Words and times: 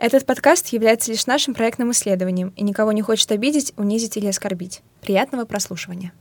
Этот 0.00 0.24
подкаст 0.24 0.68
является 0.68 1.10
лишь 1.10 1.26
нашим 1.26 1.52
проектным 1.52 1.90
исследованием 1.90 2.54
и 2.56 2.62
никого 2.62 2.90
не 2.92 3.02
хочет 3.02 3.30
обидеть, 3.32 3.74
унизить 3.76 4.16
или 4.16 4.28
оскорбить. 4.28 4.80
Приятного 5.02 5.44
прослушивания. 5.44 6.14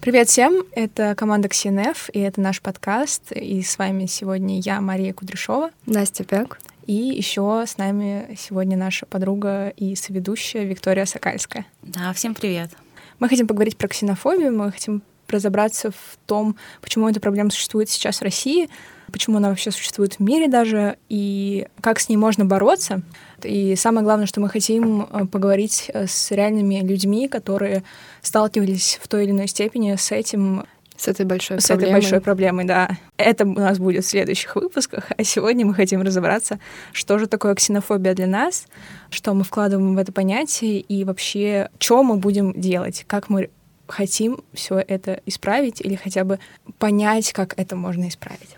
Привет 0.00 0.28
всем, 0.28 0.64
это 0.72 1.14
команда 1.14 1.46
XNF, 1.46 2.10
и 2.12 2.18
это 2.18 2.40
наш 2.40 2.60
подкаст, 2.60 3.30
и 3.30 3.62
с 3.62 3.78
вами 3.78 4.06
сегодня 4.06 4.58
я, 4.58 4.80
Мария 4.80 5.14
Кудряшова. 5.14 5.70
Настя 5.86 6.24
Пек. 6.24 6.58
И 6.86 6.92
еще 6.92 7.64
с 7.66 7.78
нами 7.78 8.36
сегодня 8.38 8.76
наша 8.76 9.06
подруга 9.06 9.68
и 9.68 9.94
соведущая 9.94 10.64
Виктория 10.64 11.06
Сокальская. 11.06 11.66
Да, 11.82 12.12
всем 12.12 12.34
привет. 12.34 12.70
Мы 13.18 13.28
хотим 13.28 13.46
поговорить 13.46 13.78
про 13.78 13.88
ксенофобию, 13.88 14.54
мы 14.54 14.70
хотим 14.70 15.02
разобраться 15.28 15.90
в 15.90 16.18
том, 16.26 16.56
почему 16.82 17.08
эта 17.08 17.20
проблема 17.20 17.50
существует 17.50 17.88
сейчас 17.88 18.18
в 18.18 18.22
России, 18.22 18.68
почему 19.10 19.38
она 19.38 19.48
вообще 19.48 19.70
существует 19.70 20.14
в 20.14 20.20
мире 20.20 20.46
даже, 20.46 20.98
и 21.08 21.66
как 21.80 22.00
с 22.00 22.08
ней 22.10 22.16
можно 22.16 22.44
бороться. 22.44 23.00
И 23.42 23.76
самое 23.76 24.04
главное, 24.04 24.26
что 24.26 24.40
мы 24.40 24.50
хотим 24.50 25.02
э, 25.02 25.26
поговорить 25.26 25.90
э, 25.92 26.06
с 26.06 26.30
реальными 26.30 26.80
людьми, 26.80 27.28
которые 27.28 27.82
сталкивались 28.20 28.98
в 29.02 29.08
той 29.08 29.24
или 29.24 29.30
иной 29.30 29.48
степени 29.48 29.96
с 29.96 30.12
этим 30.12 30.64
с 30.96 31.08
этой 31.08 31.26
большой 31.26 31.60
с 31.60 31.66
проблемой. 31.66 31.90
этой 31.90 32.00
большой 32.00 32.20
проблемой, 32.20 32.64
да. 32.64 32.88
Это 33.16 33.44
у 33.44 33.52
нас 33.52 33.78
будет 33.78 34.04
в 34.04 34.08
следующих 34.08 34.54
выпусках, 34.56 35.10
а 35.16 35.24
сегодня 35.24 35.66
мы 35.66 35.74
хотим 35.74 36.02
разобраться, 36.02 36.58
что 36.92 37.18
же 37.18 37.26
такое 37.26 37.54
ксенофобия 37.54 38.14
для 38.14 38.26
нас, 38.26 38.66
что 39.10 39.34
мы 39.34 39.44
вкладываем 39.44 39.94
в 39.94 39.98
это 39.98 40.12
понятие 40.12 40.80
и 40.80 41.04
вообще, 41.04 41.68
что 41.78 42.02
мы 42.02 42.16
будем 42.16 42.52
делать, 42.58 43.04
как 43.06 43.28
мы 43.28 43.50
хотим 43.86 44.42
все 44.52 44.78
это 44.78 45.20
исправить 45.26 45.80
или 45.80 45.94
хотя 45.94 46.24
бы 46.24 46.38
понять, 46.78 47.32
как 47.32 47.54
это 47.58 47.76
можно 47.76 48.08
исправить. 48.08 48.56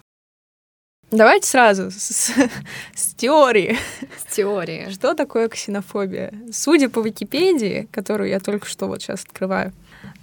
Давайте 1.11 1.49
сразу 1.49 1.91
с, 1.91 2.33
с 2.95 3.15
теории. 3.15 3.77
С 4.29 4.35
теории. 4.35 4.91
Что 4.91 5.15
такое 5.15 5.49
ксенофобия? 5.49 6.33
Судя 6.53 6.89
по 6.89 7.01
Википедии, 7.01 7.89
которую 7.93 8.29
я 8.29 8.41
только 8.41 8.67
что 8.67 8.87
вот 8.87 9.03
сейчас 9.03 9.23
открываю 9.23 9.73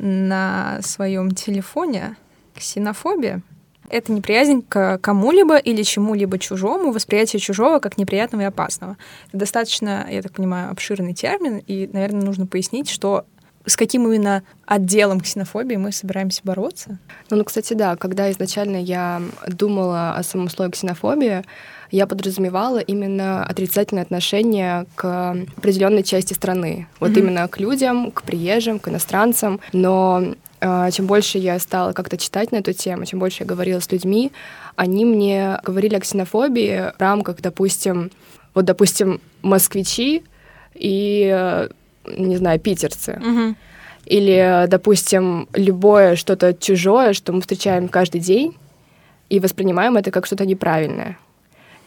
на 0.03 0.79
своем 0.81 1.31
телефоне, 1.31 2.17
ксенофобия— 2.55 3.41
это 3.89 4.11
неприязнь 4.11 4.61
к 4.61 4.97
кому-либо 4.97 5.57
или 5.57 5.81
чему-либо 5.83 6.37
чужому, 6.39 6.91
восприятие 6.91 7.39
чужого 7.39 7.79
как 7.79 7.97
неприятного 7.97 8.41
и 8.41 8.45
опасного. 8.45 8.97
Это 9.29 9.37
достаточно, 9.37 10.05
я 10.09 10.21
так 10.21 10.33
понимаю, 10.33 10.71
обширный 10.71 11.13
термин, 11.13 11.57
и, 11.65 11.89
наверное, 11.91 12.21
нужно 12.21 12.47
пояснить, 12.47 12.89
что 12.89 13.25
с 13.65 13.77
каким 13.77 14.05
именно 14.05 14.43
отделом 14.65 15.21
ксенофобии 15.21 15.77
мы 15.77 15.93
собираемся 15.93 16.41
бороться? 16.43 16.99
Ну, 17.29 17.37
ну, 17.37 17.45
кстати, 17.45 17.73
да, 17.73 17.95
когда 17.95 18.29
изначально 18.31 18.75
я 18.75 19.21
думала 19.47 20.15
о 20.15 20.23
самом 20.23 20.49
слое 20.49 20.69
ксенофобии, 20.69 21.43
я 21.93 22.07
подразумевала 22.07 22.79
именно 22.79 23.45
отрицательное 23.45 24.01
отношение 24.01 24.87
к 24.95 25.37
определенной 25.57 26.01
части 26.01 26.33
страны. 26.33 26.87
Вот 26.99 27.11
mm-hmm. 27.11 27.19
именно 27.19 27.47
к 27.47 27.59
людям, 27.59 28.11
к 28.11 28.23
приезжим, 28.23 28.79
к 28.79 28.87
иностранцам. 28.87 29.59
Но 29.73 30.33
э, 30.59 30.89
чем 30.91 31.05
больше 31.05 31.37
я 31.37 31.59
стала 31.59 31.93
как-то 31.93 32.17
читать 32.17 32.51
на 32.51 32.57
эту 32.57 32.73
тему, 32.73 33.05
чем 33.05 33.19
больше 33.19 33.43
я 33.43 33.45
говорила 33.45 33.79
с 33.79 33.91
людьми, 33.91 34.31
они 34.75 35.05
мне 35.05 35.59
говорили 35.63 35.93
о 35.93 35.99
ксенофобии 35.99 36.93
в 36.97 36.99
рамках, 36.99 37.41
допустим, 37.41 38.09
вот, 38.55 38.65
допустим, 38.65 39.21
москвичи 39.43 40.23
и 40.73 41.29
э, 41.31 41.69
не 42.07 42.37
знаю, 42.37 42.59
питерцы. 42.59 43.21
Угу. 43.23 43.55
Или, 44.07 44.65
допустим, 44.67 45.47
любое 45.53 46.15
что-то 46.15 46.55
чужое, 46.55 47.13
что 47.13 47.33
мы 47.33 47.41
встречаем 47.41 47.87
каждый 47.87 48.19
день, 48.19 48.57
и 49.29 49.39
воспринимаем 49.39 49.95
это 49.95 50.09
как 50.09 50.25
что-то 50.25 50.47
неправильное. 50.47 51.19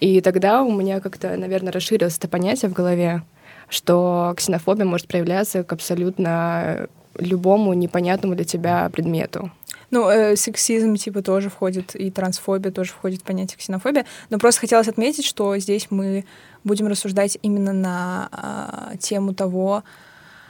И 0.01 0.21
тогда 0.21 0.63
у 0.63 0.73
меня 0.73 1.01
как-то, 1.01 1.37
наверное, 1.37 1.73
расширилось 1.73 2.19
это 2.19 2.29
понятие 2.29 2.71
в 2.71 2.75
голове, 2.75 3.23
что 3.69 4.35
ксенофобия 4.37 4.85
может 4.85 5.09
проявляться 5.09 5.65
к 5.65 5.73
абсолютно 5.73 6.89
любому 7.19 7.73
непонятному 7.73 8.35
для 8.35 8.45
тебя 8.45 8.89
предмету. 8.91 9.51
Ну, 9.91 10.09
э, 10.09 10.37
сексизм, 10.37 10.97
типа, 10.97 11.23
тоже 11.23 11.49
входит, 11.49 11.95
и 11.95 12.11
трансфобия 12.11 12.73
тоже 12.73 12.91
входит 12.91 13.21
в 13.21 13.25
понятие 13.25 13.59
ксенофобия. 13.59 14.05
Но 14.31 14.39
просто 14.39 14.63
хотелось 14.63 14.89
отметить, 14.89 15.25
что 15.25 15.57
здесь 15.59 15.87
мы 15.91 16.25
будем 16.65 16.89
рассуждать 16.89 17.39
именно 17.43 17.73
на 17.73 18.29
э, 18.93 18.99
тему 18.99 19.33
того, 19.33 19.85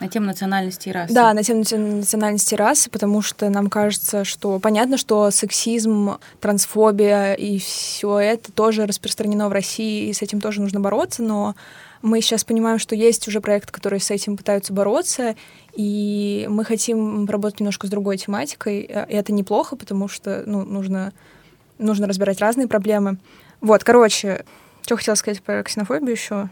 на 0.00 0.08
тему 0.08 0.26
национальности 0.26 0.88
и 0.88 0.92
расы. 0.92 1.14
Да, 1.14 1.32
на 1.32 1.42
тему 1.42 1.60
национальности 1.60 2.54
и 2.54 2.56
расы, 2.56 2.90
потому 2.90 3.22
что 3.22 3.48
нам 3.48 3.68
кажется, 3.68 4.24
что 4.24 4.58
понятно, 4.58 4.98
что 4.98 5.30
сексизм, 5.30 6.18
трансфобия 6.40 7.32
и 7.34 7.58
все 7.58 8.18
это 8.18 8.52
тоже 8.52 8.86
распространено 8.86 9.48
в 9.48 9.52
России, 9.52 10.08
и 10.08 10.12
с 10.12 10.22
этим 10.22 10.40
тоже 10.40 10.60
нужно 10.60 10.80
бороться, 10.80 11.22
но 11.22 11.54
мы 12.02 12.20
сейчас 12.20 12.44
понимаем, 12.44 12.78
что 12.78 12.94
есть 12.94 13.26
уже 13.26 13.40
проекты, 13.40 13.72
которые 13.72 14.00
с 14.00 14.10
этим 14.10 14.36
пытаются 14.36 14.72
бороться, 14.72 15.34
и 15.74 16.46
мы 16.50 16.64
хотим 16.64 17.26
работать 17.26 17.60
немножко 17.60 17.86
с 17.86 17.90
другой 17.90 18.18
тематикой, 18.18 18.80
и 18.80 18.92
это 18.92 19.32
неплохо, 19.32 19.76
потому 19.76 20.08
что 20.08 20.42
ну, 20.46 20.64
нужно, 20.64 21.12
нужно 21.78 22.06
разбирать 22.06 22.40
разные 22.40 22.68
проблемы. 22.68 23.16
Вот, 23.60 23.82
короче, 23.82 24.44
что 24.82 24.96
хотела 24.96 25.14
сказать 25.14 25.42
про 25.42 25.62
ксенофобию 25.62 26.12
еще? 26.12 26.50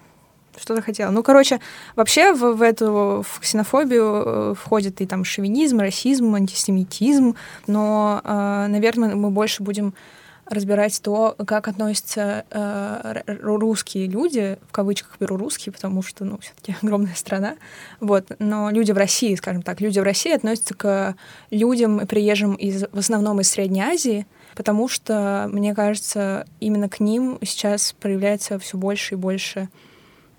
Что-то 0.59 0.83
хотела. 0.83 1.11
Ну, 1.11 1.23
короче, 1.23 1.61
вообще 1.97 2.33
в, 2.33 2.55
в 2.55 2.63
эту 2.63 3.25
в 3.27 3.41
ксенофобию 3.41 4.23
э, 4.25 4.55
входит 4.55 5.01
и 5.01 5.07
там 5.07 5.25
шовинизм, 5.25 5.81
расизм, 5.81 6.35
антисемитизм, 6.35 7.35
но, 7.67 8.21
э, 8.25 8.67
наверное, 8.69 9.15
мы 9.15 9.31
больше 9.31 9.63
будем 9.63 9.95
разбирать 10.47 11.01
то, 11.03 11.35
как 11.47 11.69
относятся 11.69 12.45
э, 12.51 13.23
русские 13.27 14.07
люди, 14.07 14.59
в 14.69 14.73
кавычках 14.73 15.17
беру 15.19 15.37
русские, 15.37 15.73
потому 15.73 16.03
что, 16.03 16.25
ну, 16.25 16.39
все-таки 16.39 16.77
огромная 16.83 17.15
страна, 17.15 17.57
вот, 18.01 18.27
но 18.39 18.71
люди 18.71 18.93
в 18.93 18.97
России, 18.97 19.35
скажем 19.35 19.63
так, 19.63 19.81
люди 19.81 19.99
в 19.99 20.03
России 20.03 20.33
относятся 20.33 20.75
к 20.75 21.17
людям 21.51 22.07
приезжим 22.07 22.55
из, 22.55 22.85
в 22.93 22.99
основном 22.99 23.41
из 23.41 23.51
Средней 23.51 23.83
Азии, 23.83 24.27
потому 24.55 24.89
что, 24.89 25.49
мне 25.51 25.75
кажется, 25.75 26.47
именно 26.61 26.89
к 26.89 27.01
ним 27.01 27.39
сейчас 27.43 27.95
проявляется 27.99 28.59
все 28.59 28.77
больше 28.77 29.15
и 29.15 29.19
больше 29.19 29.69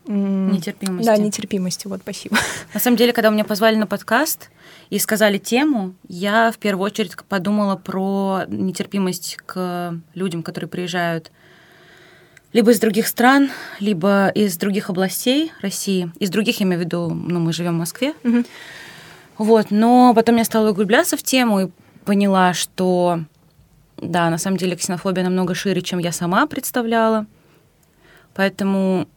Нетерпимости. 0.08 1.06
Да, 1.06 1.18
нетерпимости, 1.18 1.88
вот, 1.88 2.02
спасибо. 2.02 2.38
На 2.74 2.80
самом 2.80 2.98
деле, 2.98 3.12
когда 3.12 3.30
меня 3.30 3.44
позвали 3.44 3.76
на 3.76 3.88
подкаст 3.88 4.50
и 4.90 5.00
сказали 5.00 5.38
тему, 5.38 5.96
я 6.08 6.52
в 6.52 6.58
первую 6.58 6.86
очередь 6.86 7.16
подумала 7.28 7.76
про 7.76 8.44
нетерпимость 8.48 9.38
к 9.46 10.00
людям, 10.14 10.44
которые 10.44 10.70
приезжают 10.70 11.32
либо 12.54 12.72
из 12.72 12.80
других 12.80 13.08
стран, 13.08 13.50
либо 13.80 14.30
из 14.30 14.58
других 14.58 14.90
областей 14.90 15.52
России. 15.62 16.12
Из 16.20 16.30
других, 16.30 16.60
я 16.62 16.66
имею 16.66 16.82
в 16.82 16.86
виду, 16.86 17.10
ну, 17.10 17.40
мы 17.40 17.52
живем 17.52 17.76
в 17.76 17.80
Москве. 17.80 18.14
Угу. 18.24 18.46
Вот, 19.40 19.72
но 19.72 20.14
потом 20.16 20.38
я 20.38 20.46
стала 20.46 20.70
углубляться 20.70 21.18
в 21.18 21.24
тему 21.24 21.60
и 21.62 21.70
поняла, 22.06 22.54
что, 22.54 23.20
да, 23.98 24.30
на 24.30 24.38
самом 24.38 24.58
деле 24.58 24.78
ксенофобия 24.78 25.24
намного 25.24 25.54
шире, 25.54 25.82
чем 25.82 26.00
я 26.00 26.14
сама 26.14 26.46
представляла. 26.48 27.26
Поэтому 28.34 29.08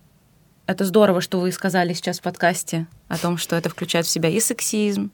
это 0.68 0.84
здорово, 0.84 1.22
что 1.22 1.40
вы 1.40 1.50
сказали 1.50 1.94
сейчас 1.94 2.18
в 2.18 2.22
подкасте 2.22 2.86
о 3.08 3.16
том, 3.16 3.38
что 3.38 3.56
это 3.56 3.70
включает 3.70 4.04
в 4.04 4.10
себя 4.10 4.28
и 4.28 4.38
сексизм, 4.38 5.10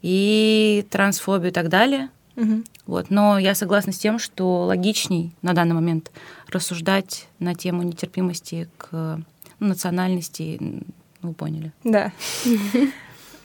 и 0.00 0.86
трансфобию 0.90 1.50
и 1.50 1.52
так 1.52 1.68
далее. 1.68 2.08
Угу. 2.36 2.62
Вот. 2.86 3.10
Но 3.10 3.38
я 3.38 3.54
согласна 3.54 3.92
с 3.92 3.98
тем, 3.98 4.18
что 4.18 4.64
логичней 4.64 5.36
на 5.42 5.52
данный 5.52 5.74
момент 5.74 6.10
рассуждать 6.48 7.28
на 7.38 7.54
тему 7.54 7.82
нетерпимости 7.82 8.70
к 8.78 9.20
ну, 9.60 9.68
национальности. 9.68 10.56
Ну, 10.58 10.80
вы 11.20 11.34
поняли. 11.34 11.72
Да. 11.84 12.12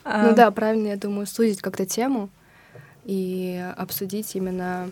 Ну 0.04 0.34
да, 0.34 0.50
правильно, 0.50 0.88
я 0.88 0.98
думаю, 0.98 1.28
сузить 1.28 1.62
как-то 1.62 1.86
тему 1.86 2.32
и 3.06 3.64
обсудить 3.78 4.36
именно 4.36 4.90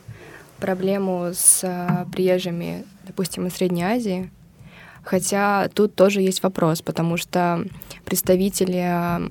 проблему 0.59 1.31
с 1.33 1.61
а, 1.63 2.05
приезжими, 2.11 2.85
допустим, 3.07 3.47
из 3.47 3.55
Средней 3.55 3.81
Азии, 3.81 4.29
Хотя 5.03 5.69
тут 5.69 5.95
тоже 5.95 6.21
есть 6.21 6.43
вопрос, 6.43 6.81
потому 6.81 7.17
что 7.17 7.65
представители 8.05 8.85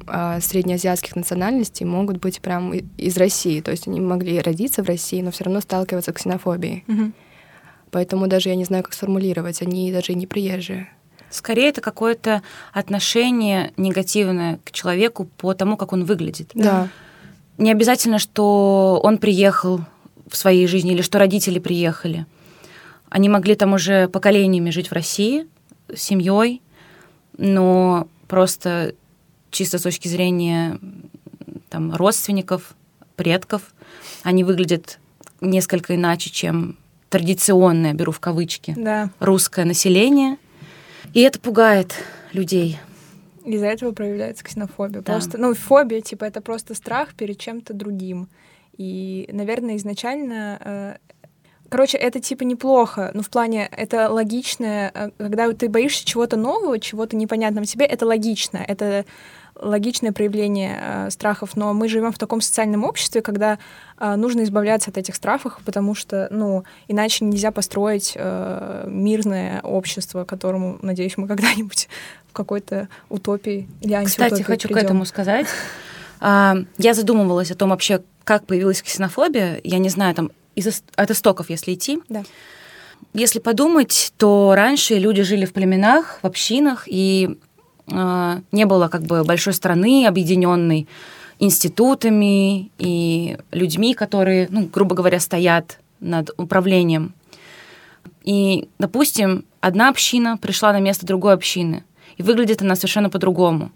э, 0.07 0.41
среднеазиатских 0.41 1.15
национальностей 1.15 1.87
могут 1.87 2.19
быть 2.19 2.41
прям 2.41 2.73
из 2.73 3.17
России, 3.17 3.61
то 3.61 3.71
есть 3.71 3.87
они 3.87 4.01
могли 4.01 4.41
родиться 4.41 4.83
в 4.83 4.87
России, 4.87 5.23
но 5.23 5.31
все 5.31 5.45
равно 5.45 5.61
сталкиваться 5.61 6.11
с 6.11 6.15
ксенофобией. 6.15 6.85
Угу. 6.89 7.13
Поэтому 7.91 8.27
даже 8.27 8.49
я 8.49 8.55
не 8.55 8.65
знаю, 8.65 8.83
как 8.83 8.93
сформулировать, 8.93 9.63
они 9.63 9.93
даже 9.93 10.13
и 10.13 10.17
не 10.17 10.27
приезжие. 10.27 10.89
Скорее, 11.31 11.69
это 11.69 11.81
какое-то 11.81 12.43
отношение 12.73 13.73
негативное 13.77 14.61
к 14.65 14.73
человеку 14.73 15.29
по 15.37 15.53
тому, 15.55 15.77
как 15.77 15.93
он 15.93 16.05
выглядит. 16.05 16.51
Да. 16.55 16.89
Не 17.59 17.71
обязательно, 17.71 18.19
что 18.19 18.99
он 19.03 19.19
приехал 19.19 19.81
в 20.29 20.37
своей 20.37 20.67
жизни 20.67 20.93
или 20.93 21.03
что 21.03 21.19
родители 21.19 21.59
приехали. 21.59 22.27
Они 23.11 23.29
могли 23.29 23.55
там 23.55 23.75
уже 23.75 24.09
поколениями 24.09 24.71
жить 24.71 24.91
в 24.91 24.93
России, 24.93 25.47
семьей, 25.95 26.63
но 27.37 28.09
просто 28.27 28.95
чисто 29.51 29.79
с 29.79 29.83
точки 29.83 30.09
зрения 30.09 30.79
там, 31.71 31.95
родственников, 31.95 32.75
предков, 33.17 33.63
они 34.23 34.45
выглядят 34.45 34.99
несколько 35.41 35.95
иначе, 35.95 36.31
чем 36.31 36.77
традиционное, 37.11 37.95
беру 37.95 38.13
в 38.13 38.21
кавычки, 38.21 38.75
Да. 38.77 39.11
русское 39.19 39.65
население. 39.65 40.37
И 41.15 41.21
это 41.21 41.41
пугает 41.41 41.95
людей. 42.33 42.79
Из-за 43.45 43.67
этого 43.67 43.93
проявляется 43.93 44.45
ксенофобия. 44.45 45.01
Да. 45.01 45.13
Просто, 45.13 45.39
ну, 45.39 45.55
фобия, 45.55 46.03
типа, 46.03 46.25
это 46.25 46.43
просто 46.43 46.75
страх 46.75 47.15
перед 47.15 47.39
чем-то 47.39 47.73
другим. 47.73 48.29
И, 48.77 49.29
наверное, 49.33 49.77
изначально... 49.77 50.59
э, 50.61 50.97
Короче, 51.69 51.99
это 51.99 52.21
типа 52.21 52.45
неплохо, 52.45 53.11
но 53.15 53.23
в 53.23 53.29
плане 53.29 53.69
это 53.71 54.09
логичное, 54.11 54.91
э, 54.95 55.11
когда 55.19 55.53
ты 55.53 55.69
боишься 55.69 56.05
чего-то 56.07 56.37
нового, 56.37 56.79
чего-то 56.79 57.17
непонятного 57.17 57.67
тебе, 57.67 57.85
это 57.85 58.07
логично, 58.07 58.59
это 58.67 59.05
логичное 59.61 60.13
проявление 60.13 60.79
э, 60.81 61.11
страхов, 61.11 61.57
но 61.57 61.73
мы 61.75 61.89
живем 61.89 62.13
в 62.13 62.19
таком 62.19 62.41
социальном 62.41 62.85
обществе, 62.85 63.23
когда 63.23 63.59
э, 63.99 64.15
нужно 64.17 64.43
избавляться 64.43 64.91
от 64.91 64.99
этих 64.99 65.15
страхов, 65.15 65.59
потому 65.65 65.95
что, 65.95 66.29
ну, 66.31 66.65
иначе 66.87 67.25
нельзя 67.25 67.51
построить 67.51 68.13
э, 68.15 68.85
мирное 68.87 69.61
общество, 69.63 70.25
к 70.25 70.29
которому, 70.29 70.79
надеюсь, 70.83 71.17
мы 71.17 71.27
когда-нибудь 71.29 71.89
в 72.29 72.33
какой-то 72.33 72.89
утопии 73.09 73.69
или 73.81 73.93
антиутопии 73.95 74.29
Кстати, 74.31 74.43
хочу 74.43 74.69
к 74.69 74.73
придём. 74.73 74.85
этому 74.85 75.05
сказать. 75.05 75.47
А, 76.21 76.57
Я 76.79 76.95
задумывалась 76.95 77.51
о 77.51 77.55
том 77.55 77.71
вообще, 77.71 78.03
как 78.25 78.45
появилась 78.47 78.83
ксенофобия. 78.83 79.61
Я 79.65 79.79
не 79.79 79.89
знаю, 79.89 80.15
там, 80.15 80.31
из, 80.59 80.83
от 80.97 81.11
истоков, 81.11 81.51
если 81.51 81.75
идти. 81.75 82.01
Да. 82.09 82.25
Если 83.15 83.39
подумать, 83.39 84.13
то 84.17 84.53
раньше 84.55 84.95
люди 84.95 85.23
жили 85.23 85.45
в 85.45 85.53
племенах, 85.53 86.19
в 86.23 86.27
общинах, 86.27 86.85
и 86.87 87.39
а, 87.91 88.41
не 88.53 88.67
было 88.67 88.89
как 88.89 89.03
бы 89.03 89.25
большой 89.25 89.55
страны, 89.55 90.07
объединенной 90.07 90.89
институтами 91.39 92.71
и 92.79 93.39
людьми, 93.53 93.95
которые, 93.95 94.49
ну, 94.51 94.69
грубо 94.73 94.95
говоря, 94.95 95.21
стоят 95.21 95.79
над 96.01 96.31
управлением. 96.37 97.15
И, 98.25 98.69
допустим, 98.79 99.45
одна 99.61 99.89
община 99.89 100.37
пришла 100.37 100.73
на 100.73 100.81
место 100.81 101.07
другой 101.07 101.35
общины, 101.35 101.85
и 102.17 102.23
выглядит 102.23 102.63
она 102.63 102.75
совершенно 102.75 103.11
по-другому. 103.11 103.71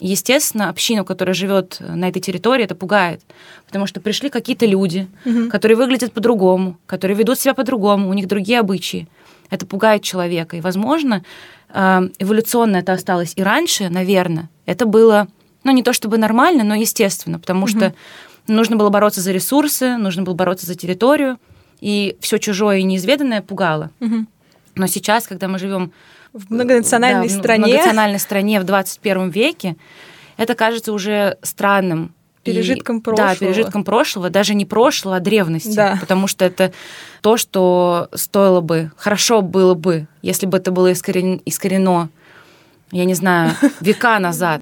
Естественно, 0.00 0.68
общину, 0.68 1.04
которая 1.04 1.34
живет 1.34 1.76
на 1.80 2.08
этой 2.08 2.20
территории, 2.20 2.64
это 2.64 2.74
пугает, 2.74 3.22
потому 3.66 3.86
что 3.86 4.00
пришли 4.00 4.28
какие-то 4.28 4.66
люди, 4.66 5.06
Мгм. 5.24 5.48
которые 5.50 5.76
выглядят 5.76 6.12
по-другому, 6.12 6.78
которые 6.86 7.16
ведут 7.16 7.38
себя 7.38 7.54
по-другому, 7.54 8.08
у 8.10 8.12
них 8.14 8.26
другие 8.26 8.58
обычаи. 8.60 9.06
Это 9.50 9.66
пугает 9.66 10.02
человека. 10.02 10.56
И, 10.56 10.60
возможно, 10.60 11.22
э, 11.72 12.08
эволюционно 12.18 12.78
это 12.78 12.92
осталось 12.92 13.34
и 13.36 13.42
раньше, 13.42 13.88
наверное. 13.88 14.48
Это 14.66 14.84
было, 14.84 15.28
ну, 15.62 15.70
не 15.72 15.82
то 15.82 15.92
чтобы 15.92 16.18
нормально, 16.18 16.64
но 16.64 16.74
естественно, 16.74 17.38
потому 17.38 17.66
что 17.68 17.94
нужно 18.48 18.76
было 18.76 18.90
бороться 18.90 19.20
за 19.20 19.30
ресурсы, 19.32 19.96
нужно 19.96 20.22
было 20.22 20.34
бороться 20.34 20.66
за 20.66 20.74
территорию, 20.74 21.38
и 21.80 22.16
все 22.20 22.38
чужое 22.38 22.78
и 22.78 22.82
неизведанное 22.82 23.42
пугало. 23.42 23.90
Мгм. 24.00 24.26
Но 24.74 24.86
сейчас, 24.88 25.26
когда 25.28 25.46
мы 25.46 25.58
живем 25.58 25.92
В 26.34 26.52
многонациональной 26.52 27.28
да, 27.28 27.34
в 27.34 27.38
стране 27.38 27.64
многонациональной 27.66 28.18
стране 28.18 28.60
в 28.60 28.64
21 28.64 29.30
веке, 29.30 29.76
это 30.36 30.54
кажется 30.54 30.92
уже 30.92 31.38
странным. 31.42 32.12
И- 32.42 32.50
Пережитком 32.50 32.98
Да, 33.00 33.02
прошлого. 33.12 33.36
пережитком 33.36 33.84
прошлого, 33.84 34.28
даже 34.30 34.54
не 34.54 34.66
прошлого, 34.66 35.16
а 35.16 35.20
древности. 35.20 35.74
Да. 35.74 35.96
Потому 36.00 36.26
что 36.26 36.44
это 36.44 36.72
то, 37.22 37.36
что 37.38 38.08
стоило 38.12 38.60
бы, 38.60 38.90
хорошо 38.98 39.40
было 39.40 39.72
бы, 39.74 40.08
если 40.22 40.44
бы 40.46 40.58
это 40.58 40.70
было 40.70 40.90
искорен- 40.92 41.40
искорено, 41.46 42.10
я 42.90 43.04
не 43.06 43.14
знаю, 43.14 43.52
века 43.80 44.18
назад. 44.18 44.60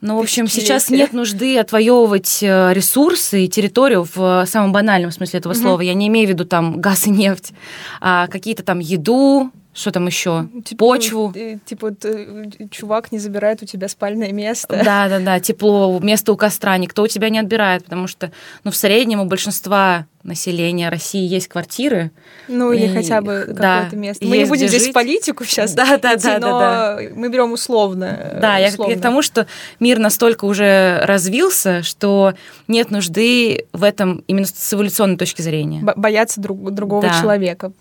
Ну, 0.00 0.16
в 0.16 0.20
общем, 0.20 0.46
сейчас 0.46 0.88
нет 0.88 1.12
нужды 1.12 1.58
отвоевывать 1.58 2.38
э, 2.42 2.72
ресурсы 2.72 3.44
и 3.44 3.48
территорию 3.48 4.04
в 4.14 4.44
э, 4.44 4.46
самом 4.46 4.72
банальном 4.72 5.10
смысле 5.10 5.40
этого 5.40 5.52
Мгм. 5.52 5.60
слова. 5.60 5.80
Я 5.82 5.92
не 5.92 6.08
имею 6.08 6.26
в 6.26 6.30
виду 6.30 6.46
там 6.46 6.80
газ 6.80 7.06
и 7.06 7.10
нефть, 7.10 7.52
а 8.00 8.28
какие-то 8.28 8.62
там 8.62 8.78
еду, 8.78 9.50
что 9.72 9.92
там 9.92 10.06
еще, 10.06 10.48
Типа, 10.64 10.84
почву. 10.84 11.32
э, 11.34 11.58
Типа, 11.64 11.92
э, 12.04 12.44
чувак 12.70 13.12
не 13.12 13.18
забирает 13.18 13.62
у 13.62 13.66
тебя 13.66 13.88
спальное 13.88 14.32
место. 14.32 14.82
Да, 14.84 15.08
да, 15.08 15.20
да, 15.20 15.38
тепло, 15.40 15.98
место 16.00 16.32
у 16.32 16.36
костра 16.36 16.76
никто 16.76 17.02
у 17.02 17.06
тебя 17.06 17.28
не 17.30 17.38
отбирает, 17.38 17.84
потому 17.84 18.06
что, 18.08 18.32
ну, 18.64 18.70
в 18.72 18.76
среднем 18.76 19.20
у 19.20 19.26
большинства 19.26 20.06
населения 20.24 20.88
России 20.90 21.26
есть 21.26 21.48
квартиры. 21.48 22.10
Ну, 22.48 22.72
или 22.72 22.86
И- 22.86 22.94
хотя 22.94 23.20
бы 23.22 23.44
да, 23.48 23.76
какое-то 23.84 23.96
место. 23.96 24.26
Мы 24.26 24.38
не 24.38 24.44
будем 24.44 24.68
здесь 24.68 24.82
жить. 24.82 24.90
в 24.90 24.92
политику 24.94 25.44
сейчас 25.44 25.72
Да, 25.72 25.96
да, 25.98 26.14
идти, 26.14 26.24
да, 26.24 26.38
да, 26.40 26.48
но 26.50 26.58
да. 26.58 26.98
мы 27.14 27.28
берем 27.30 27.52
условно. 27.52 28.38
Да, 28.40 28.58
я, 28.58 28.66
я 28.66 28.72
условно. 28.72 28.96
к 28.96 29.00
тому, 29.00 29.22
что 29.22 29.46
мир 29.78 29.98
настолько 29.98 30.44
уже 30.44 31.00
развился, 31.04 31.82
что 31.82 32.34
нет 32.68 32.90
нужды 32.90 33.66
в 33.72 33.82
этом 33.84 34.22
именно 34.26 34.46
с 34.46 34.74
эволюционной 34.74 35.16
точки 35.16 35.40
зрения. 35.42 35.80
Бо- 35.82 35.94
бояться 35.96 36.40
друг- 36.40 36.70
другого 36.72 37.02
Да. 37.02 37.18
человека. 37.20 37.72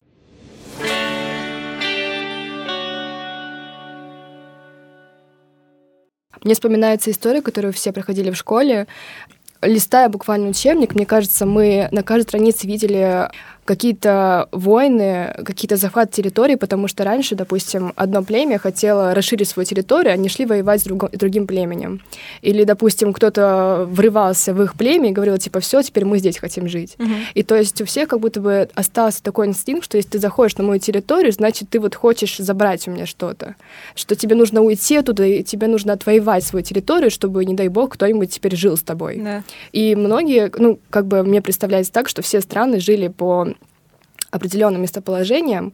Мне 6.44 6.54
вспоминается 6.54 7.12
история, 7.12 7.42
которую 7.42 7.74
все 7.74 7.92
проходили 7.92 8.32
в 8.32 8.36
школе. 8.36 8.88
Листая 9.62 10.08
буквально 10.08 10.50
учебник, 10.50 10.96
мне 10.96 11.06
кажется, 11.06 11.46
мы 11.46 11.90
на 11.92 12.02
каждой 12.02 12.28
странице 12.28 12.66
видели 12.66 13.30
какие-то 13.69 14.50
войны, 14.51 15.31
какие-то 15.45 15.75
захват 15.75 16.10
территорий, 16.10 16.56
потому 16.56 16.88
что 16.88 17.04
раньше, 17.04 17.36
допустим, 17.36 17.94
одно 17.95 18.24
племя 18.24 18.57
хотело 18.57 19.13
расширить 19.13 19.48
свою 19.48 19.68
территорию, 19.68 20.13
они 20.13 20.27
шли 20.27 20.48
воевать 20.48 20.81
с 20.81 20.86
друго- 20.86 21.16
другим 21.16 21.45
племенем. 21.45 22.01
Или, 22.42 22.63
допустим, 22.63 23.13
кто-то 23.13 23.86
врывался 23.88 24.56
в 24.56 24.63
их 24.63 24.74
племя 24.74 25.10
и 25.10 25.12
говорил, 25.12 25.38
типа, 25.38 25.60
все, 25.60 25.83
теперь 25.83 26.06
мы 26.06 26.18
здесь 26.18 26.39
хотим 26.39 26.68
жить. 26.68 26.98
И 27.36 27.44
то 27.44 27.56
есть 27.56 27.80
у 27.80 27.86
всех 27.86 28.10
как 28.10 28.19
будто 28.19 28.42
бы 28.42 28.69
остался 28.74 29.21
такой 29.21 29.45
инстинкт, 29.45 29.86
что 29.86 29.98
если 29.98 30.10
ты 30.10 30.19
заходишь 30.19 30.57
на 30.57 30.63
мою 30.63 30.80
территорию, 30.80 31.31
значит, 31.31 31.69
ты 31.69 31.80
вот 31.80 31.94
хочешь 31.94 32.38
забрать 32.38 32.88
у 32.88 32.92
меня 32.92 33.06
что-то. 33.06 33.56
Что 33.94 34.16
тебе 34.16 34.36
нужно 34.36 34.63
уйти 34.63 34.98
оттуда, 34.98 35.25
и 35.25 35.44
тебе 35.44 35.68
нужно 35.68 35.94
отвоевать 35.94 36.44
свою 36.44 36.66
территорию, 36.66 37.12
чтобы, 37.12 37.45
не 37.45 37.54
дай 37.54 37.68
бог, 37.68 37.94
кто-нибудь 37.94 38.33
теперь 38.33 38.56
жил 38.56 38.77
с 38.77 38.81
тобой. 38.81 39.18
Да. 39.18 39.44
И 39.74 39.95
многие, 39.95 40.51
ну, 40.57 40.80
как 40.89 41.06
бы 41.06 41.21
мне 41.21 41.44
представляется 41.44 41.94
так, 41.94 42.10
что 42.10 42.24
все 42.24 42.42
страны 42.42 42.80
жили 42.80 43.10
по 43.10 43.54
определенным 44.31 44.81
местоположениям, 44.81 45.74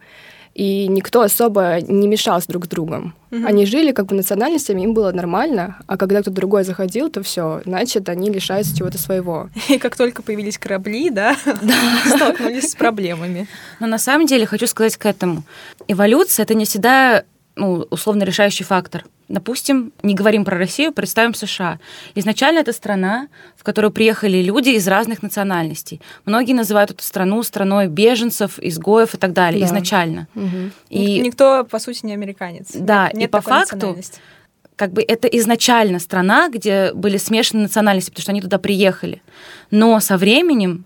и 0.55 0.87
никто 0.87 1.21
особо 1.21 1.81
не 1.81 2.07
мешался 2.07 2.47
друг 2.47 2.65
с 2.65 2.67
другом. 2.69 3.13
Мгм. 3.29 3.45
Они 3.45 3.65
жили 3.65 3.91
как 3.91 4.05
бы 4.05 4.15
национальностями, 4.15 4.83
им 4.83 4.93
было 4.93 5.11
нормально, 5.11 5.77
а 5.85 5.97
когда 5.97 6.21
кто-то 6.21 6.35
другой 6.35 6.63
заходил, 6.63 7.09
то 7.09 7.21
все, 7.23 7.61
значит, 7.65 8.07
они 8.07 8.29
лишаются 8.29 8.75
чего-то 8.75 8.97
своего. 8.97 9.49
И 9.69 9.77
как 9.77 9.97
только 9.97 10.21
появились 10.21 10.57
корабли, 10.57 11.09
да, 11.09 11.35
столкнулись 12.05 12.71
с 12.71 12.75
проблемами. 12.75 13.47
Но 13.81 13.87
на 13.87 13.97
самом 13.97 14.27
деле 14.27 14.45
хочу 14.45 14.65
сказать 14.67 14.95
к 14.95 15.05
этому. 15.05 15.43
Эволюция 15.89 16.43
это 16.43 16.53
не 16.53 16.63
всегда 16.63 17.25
ну, 17.55 17.87
условно 17.89 18.23
решающий 18.23 18.63
фактор. 18.63 19.05
Допустим, 19.27 19.91
не 20.03 20.13
говорим 20.13 20.45
про 20.45 20.57
Россию, 20.57 20.91
представим 20.91 21.33
США. 21.33 21.79
Изначально 22.13 22.59
это 22.59 22.73
страна, 22.73 23.27
в 23.55 23.63
которую 23.63 23.91
приехали 23.91 24.41
люди 24.41 24.69
из 24.69 24.87
разных 24.87 25.23
национальностей. 25.23 26.01
Многие 26.25 26.53
называют 26.53 26.91
эту 26.91 27.03
страну 27.03 27.41
страной 27.43 27.87
беженцев, 27.87 28.59
изгоев 28.59 29.15
и 29.15 29.17
так 29.17 29.33
далее. 29.33 29.61
Да. 29.61 29.67
Изначально. 29.67 30.27
Мгм. 30.35 30.71
И 30.89 31.19
Никто, 31.21 31.63
по 31.63 31.79
сути, 31.79 32.05
не 32.05 32.13
американец. 32.13 32.67
Да, 32.73 33.09
Нет 33.13 33.23
и 33.23 33.27
по 33.27 33.41
факту 33.41 33.97
как 34.75 34.91
бы 34.91 35.01
это 35.07 35.27
изначально 35.29 35.99
страна, 35.99 36.49
где 36.49 36.91
были 36.93 37.17
смешаны 37.17 37.63
национальности, 37.63 38.09
потому 38.09 38.23
что 38.23 38.31
они 38.31 38.41
туда 38.41 38.59
приехали. 38.59 39.21
Но 39.71 39.99
со 40.01 40.17
временем 40.17 40.85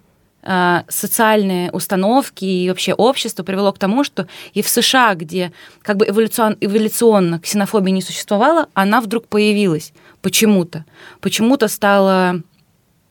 социальные 0.88 1.72
установки 1.72 2.46
и 2.46 2.70
вообще 2.70 2.94
общество 2.94 3.44
привело 3.44 3.72
к 3.74 3.78
тому, 3.78 4.04
что 4.04 4.28
и 4.54 4.62
в 4.62 4.70
США, 4.70 5.16
где 5.16 5.52
как 5.82 5.98
бы 5.98 6.08
эволюцион, 6.08 6.56
эволюционно 6.62 7.40
ксенофобия 7.40 7.92
не 7.94 8.02
существовала, 8.02 8.68
она 8.74 9.02
вдруг 9.02 9.28
появилась 9.28 9.94
почему-то. 10.22 10.86
Почему-то 11.22 11.68
стала 11.68 12.42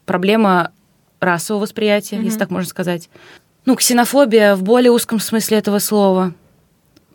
проблема 0.06 0.72
расового 1.20 1.62
восприятия, 1.62 2.16
Мгм. 2.16 2.24
если 2.24 2.38
так 2.38 2.50
можно 2.50 2.68
сказать. 2.68 3.10
Ну, 3.66 3.76
ксенофобия 3.76 4.54
в 4.56 4.62
более 4.62 4.90
узком 4.90 5.20
смысле 5.20 5.58
этого 5.58 5.78
слова. 5.80 6.32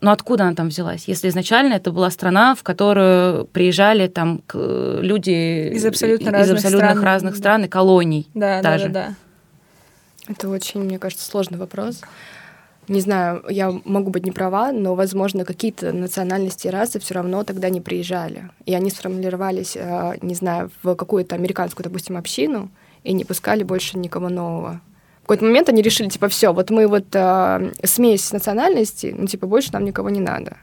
Но 0.01 0.12
откуда 0.12 0.43
она 0.43 0.53
там 0.53 0.67
взялась? 0.67 1.05
Если 1.08 1.29
изначально 1.29 1.75
это 1.75 1.89
была 1.91 2.12
страна, 2.12 2.55
в 2.55 2.62
которую 2.63 3.46
приезжали 3.46 4.08
там 4.08 4.41
к- 4.46 4.58
люди 5.01 5.72
Из 5.74 5.86
абсолютно 5.86 6.27
из 6.29 6.34
разных 6.34 6.58
абсолютно 6.58 6.89
стран. 6.89 7.03
разных 7.03 7.34
Да. 7.34 7.39
стран 7.39 7.63
и 7.63 7.67
колоний. 7.70 8.27
Да, 8.34 8.62
да, 8.62 8.72
даже. 8.72 8.89
да, 8.89 9.05
да. 9.08 9.15
Это 10.27 10.49
очень, 10.49 10.83
мне 10.83 10.99
кажется, 10.99 11.25
сложный 11.25 11.57
вопрос. 11.57 12.01
Не 12.87 12.99
знаю, 12.99 13.43
я 13.49 13.71
могу 13.85 14.09
быть 14.09 14.25
не 14.25 14.31
права, 14.31 14.71
но, 14.71 14.95
возможно, 14.95 15.45
какие-то 15.45 15.93
национальности 15.93 16.67
и 16.67 16.69
расы 16.69 16.99
все 16.99 17.13
равно 17.13 17.43
тогда 17.43 17.69
не 17.69 17.79
приезжали. 17.79 18.49
И 18.65 18.73
они 18.73 18.89
сформулировались, 18.89 19.77
э, 19.77 20.15
не 20.21 20.35
знаю, 20.35 20.69
в 20.81 20.95
какую-то 20.95 21.35
американскую, 21.35 21.85
допустим, 21.85 22.17
общину 22.17 22.69
и 23.03 23.13
не 23.13 23.23
пускали 23.23 23.63
больше 23.63 23.97
никого 23.97 24.27
нового. 24.29 24.81
В 25.19 25.21
какой-то 25.21 25.45
момент 25.45 25.69
они 25.69 25.81
решили, 25.81 26.09
типа, 26.09 26.27
все, 26.27 26.51
вот 26.51 26.69
мы 26.69 26.87
вот 26.87 27.05
э, 27.13 27.71
смесь 27.85 28.33
национальностей, 28.33 29.13
ну, 29.17 29.27
типа, 29.27 29.47
больше 29.47 29.71
нам 29.71 29.85
никого 29.85 30.09
не 30.09 30.19
надо. 30.19 30.57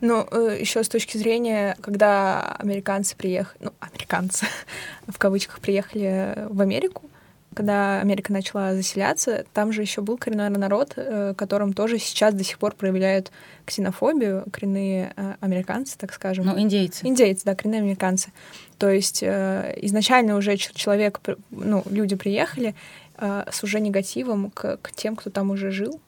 Ну, 0.00 0.26
э, 0.30 0.56
еще 0.58 0.82
с 0.82 0.88
точки 0.88 1.18
зрения, 1.18 1.76
когда 1.82 2.56
американцы 2.58 3.14
приехали, 3.14 3.58
ну, 3.60 3.72
американцы, 3.80 4.46
в 5.06 5.18
кавычках, 5.18 5.60
приехали 5.60 6.46
в 6.48 6.62
Америку, 6.62 7.10
когда 7.54 8.00
Америка 8.00 8.32
начала 8.32 8.74
заселяться, 8.74 9.44
там 9.52 9.72
же 9.72 9.82
еще 9.82 10.00
был 10.00 10.16
коренной 10.16 10.50
народ, 10.50 10.92
э, 10.96 11.34
которым 11.36 11.72
тоже 11.72 11.98
сейчас 11.98 12.34
до 12.34 12.44
сих 12.44 12.58
пор 12.58 12.74
проявляют 12.74 13.32
ксенофобию, 13.64 14.44
коренные 14.52 15.12
э, 15.16 15.34
американцы, 15.40 15.96
так 15.98 16.12
скажем. 16.12 16.46
Ну, 16.46 16.58
индейцы. 16.58 17.06
Индейцы, 17.06 17.44
да, 17.44 17.54
коренные 17.54 17.80
американцы. 17.80 18.32
То 18.78 18.88
есть 18.88 19.24
изначально 19.24 20.36
уже 20.36 20.56
человек, 20.56 21.20
ну, 21.50 21.82
люди 21.90 22.14
приехали 22.14 22.76
с 23.16 23.64
уже 23.64 23.80
негативом 23.80 24.52
к, 24.52 24.76
к 24.76 24.92
тем, 24.92 25.16
кто 25.16 25.30
там 25.30 25.50
уже 25.50 25.72
жил. 25.72 26.00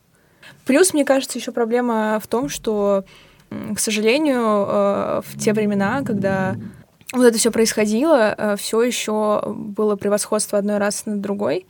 Плюс, 0.66 0.94
мне 0.94 1.04
кажется, 1.04 1.36
еще 1.36 1.50
проблема 1.50 2.20
в 2.22 2.28
том, 2.28 2.48
что 2.48 3.04
к 3.74 3.80
сожалению, 3.80 4.66
э, 4.68 5.22
в 5.24 5.38
те 5.38 5.52
времена, 5.52 6.02
когда 6.04 6.56
вот 7.12 7.24
это 7.24 7.38
все 7.38 7.50
происходило, 7.50 8.34
э, 8.36 8.56
все 8.56 8.82
еще 8.82 9.42
было 9.46 9.96
превосходство 9.96 10.58
одной 10.58 10.78
расы 10.78 11.02
над 11.06 11.20
другой. 11.20 11.66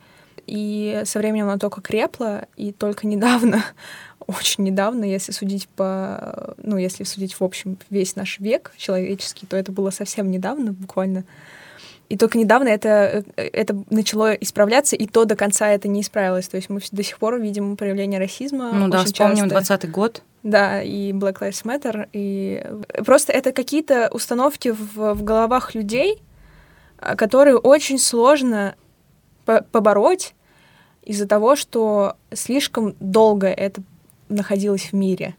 И 0.47 1.01
со 1.05 1.19
временем 1.19 1.49
оно 1.49 1.59
только 1.59 1.81
крепло, 1.81 2.41
и 2.57 2.71
только 2.71 3.07
недавно, 3.07 3.63
очень 4.27 4.63
недавно, 4.63 5.03
если 5.03 5.31
судить 5.31 5.67
по, 5.69 6.55
ну, 6.57 6.77
если 6.77 7.03
судить 7.03 7.39
в 7.39 7.43
общем 7.43 7.77
весь 7.89 8.15
наш 8.15 8.39
век 8.39 8.71
человеческий, 8.77 9.45
то 9.45 9.57
это 9.57 9.71
было 9.71 9.89
совсем 9.91 10.29
недавно, 10.29 10.73
буквально 10.73 11.25
и 12.11 12.17
только 12.17 12.37
недавно 12.37 12.67
это, 12.67 13.23
э, 13.37 13.49
это 13.53 13.73
начало 13.89 14.33
исправляться, 14.33 14.97
и 14.97 15.07
то 15.07 15.23
до 15.23 15.37
конца 15.37 15.69
это 15.69 15.87
не 15.87 16.01
исправилось. 16.01 16.49
То 16.49 16.57
есть 16.57 16.69
мы 16.69 16.81
до 16.91 17.03
сих 17.03 17.17
пор 17.17 17.39
видим 17.39 17.77
проявление 17.77 18.19
расизма. 18.19 18.73
Ну 18.73 18.89
да, 18.89 19.05
вспомним 19.05 19.49
часто. 19.49 19.77
20 19.77 19.91
год. 19.91 20.21
Да, 20.43 20.81
и 20.81 21.13
Black 21.13 21.39
Lives 21.39 21.63
Matter. 21.63 22.09
И 22.11 22.65
просто 23.05 23.31
это 23.31 23.53
какие-то 23.53 24.09
установки 24.11 24.75
в, 24.77 25.13
в 25.13 25.23
головах 25.23 25.73
людей, 25.73 26.21
а, 26.99 27.15
которые 27.15 27.55
очень 27.55 27.97
сложно 27.97 28.75
по 29.45 29.61
побороть 29.71 30.35
из-за 31.03 31.27
того, 31.29 31.55
что 31.55 32.17
слишком 32.33 32.93
долго 32.99 33.47
это 33.47 33.81
находилось 34.27 34.91
в 34.91 34.93
мире. 34.93 35.35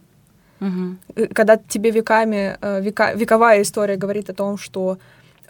Угу. 0.62 1.26
Когда 1.34 1.58
тебе 1.58 1.90
веками, 1.90 2.56
э, 2.62 2.80
века, 2.80 3.12
вековая 3.12 3.60
история 3.60 3.96
говорит 3.96 4.30
о 4.30 4.34
том, 4.34 4.56
что 4.56 4.96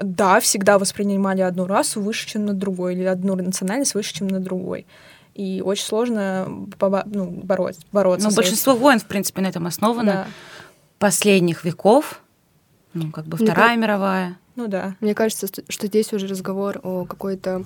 да, 0.02 0.40
всегда 0.40 0.78
воспринимали 0.78 1.40
одну 1.40 1.66
расу 1.66 2.00
выше, 2.00 2.28
чем 2.28 2.46
на 2.46 2.54
другой, 2.54 2.94
или 2.94 3.04
одну 3.04 3.34
национальность 3.36 3.94
выше, 3.94 4.14
чем 4.14 4.28
на 4.28 4.40
другой. 4.40 4.86
И 5.34 5.62
очень 5.64 5.84
сложно 5.84 6.66
поба- 6.78 7.04
ну, 7.06 7.26
бороть, 7.26 7.78
бороться. 7.90 8.28
Ну, 8.28 8.34
большинство 8.34 8.72
этим. 8.72 8.82
войн, 8.82 8.98
в 8.98 9.06
принципе, 9.06 9.40
на 9.40 9.46
этом 9.46 9.66
основано. 9.66 10.12
Да. 10.12 10.26
Последних 10.98 11.64
веков, 11.64 12.20
ну, 12.94 13.10
как 13.10 13.24
бы 13.24 13.36
Вторая 13.36 13.76
Мне 13.76 13.82
мировая. 13.82 14.38
Ну 14.56 14.68
да. 14.68 14.96
Мне 15.00 15.14
кажется, 15.14 15.46
что 15.68 15.86
здесь 15.86 16.12
уже 16.12 16.26
разговор 16.26 16.78
о 16.82 17.06
какой-то 17.06 17.64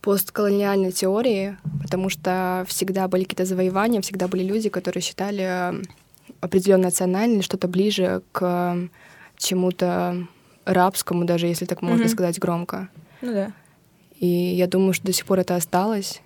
постколониальной 0.00 0.92
теории, 0.92 1.58
потому 1.82 2.08
что 2.08 2.64
всегда 2.68 3.08
были 3.08 3.24
какие-то 3.24 3.44
завоевания, 3.44 4.00
всегда 4.00 4.28
были 4.28 4.44
люди, 4.44 4.68
которые 4.68 5.02
считали 5.02 5.82
определенную 6.40 6.86
национальность 6.86 7.44
что-то 7.44 7.68
ближе 7.68 8.22
к 8.32 8.88
чему-то 9.36 10.26
рабскому, 10.66 11.24
даже 11.24 11.46
если 11.46 11.64
так 11.64 11.80
можно 11.80 12.04
mm-hmm. 12.04 12.08
сказать 12.08 12.38
громко. 12.38 12.88
Ну 13.22 13.32
да. 13.32 13.52
И 14.18 14.26
я 14.26 14.66
думаю, 14.66 14.92
что 14.92 15.06
до 15.06 15.12
сих 15.12 15.24
пор 15.24 15.40
это 15.40 15.56
осталось. 15.56 16.20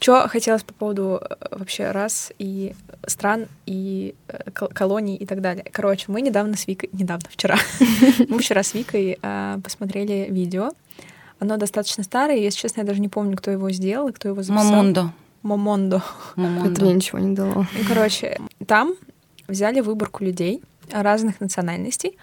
Что 0.00 0.28
хотелось 0.28 0.62
по 0.62 0.72
поводу 0.72 1.20
э, 1.20 1.34
вообще 1.50 1.90
рас 1.90 2.32
и 2.38 2.74
стран 3.06 3.46
и 3.66 4.14
э, 4.28 4.50
колоний 4.50 5.16
и 5.16 5.26
так 5.26 5.40
далее. 5.40 5.64
Короче, 5.70 6.06
мы 6.08 6.22
недавно 6.22 6.56
с 6.56 6.66
Викой, 6.66 6.88
недавно, 6.92 7.28
вчера, 7.28 7.56
мы 8.28 8.38
вчера 8.38 8.62
с 8.62 8.74
Викой 8.74 9.18
э, 9.20 9.58
посмотрели 9.62 10.28
видео. 10.30 10.70
Оно 11.40 11.56
достаточно 11.56 12.04
старое, 12.04 12.36
если 12.36 12.60
честно, 12.60 12.80
я 12.80 12.86
даже 12.86 13.00
не 13.00 13.08
помню, 13.08 13.36
кто 13.36 13.50
его 13.50 13.70
сделал 13.70 14.08
и 14.08 14.12
кто 14.12 14.28
его 14.28 14.42
записал. 14.42 14.70
Мамондо. 14.70 15.12
Момондо. 15.42 16.02
Момондо. 16.36 16.70
Это 16.70 16.82
мне 16.82 16.94
ничего 16.94 17.18
не 17.18 17.34
дало. 17.34 17.66
Ну, 17.72 17.80
короче, 17.86 18.38
там 18.66 18.94
взяли 19.46 19.80
выборку 19.80 20.24
людей 20.24 20.62
разных 20.90 21.40
национальностей. 21.40 22.18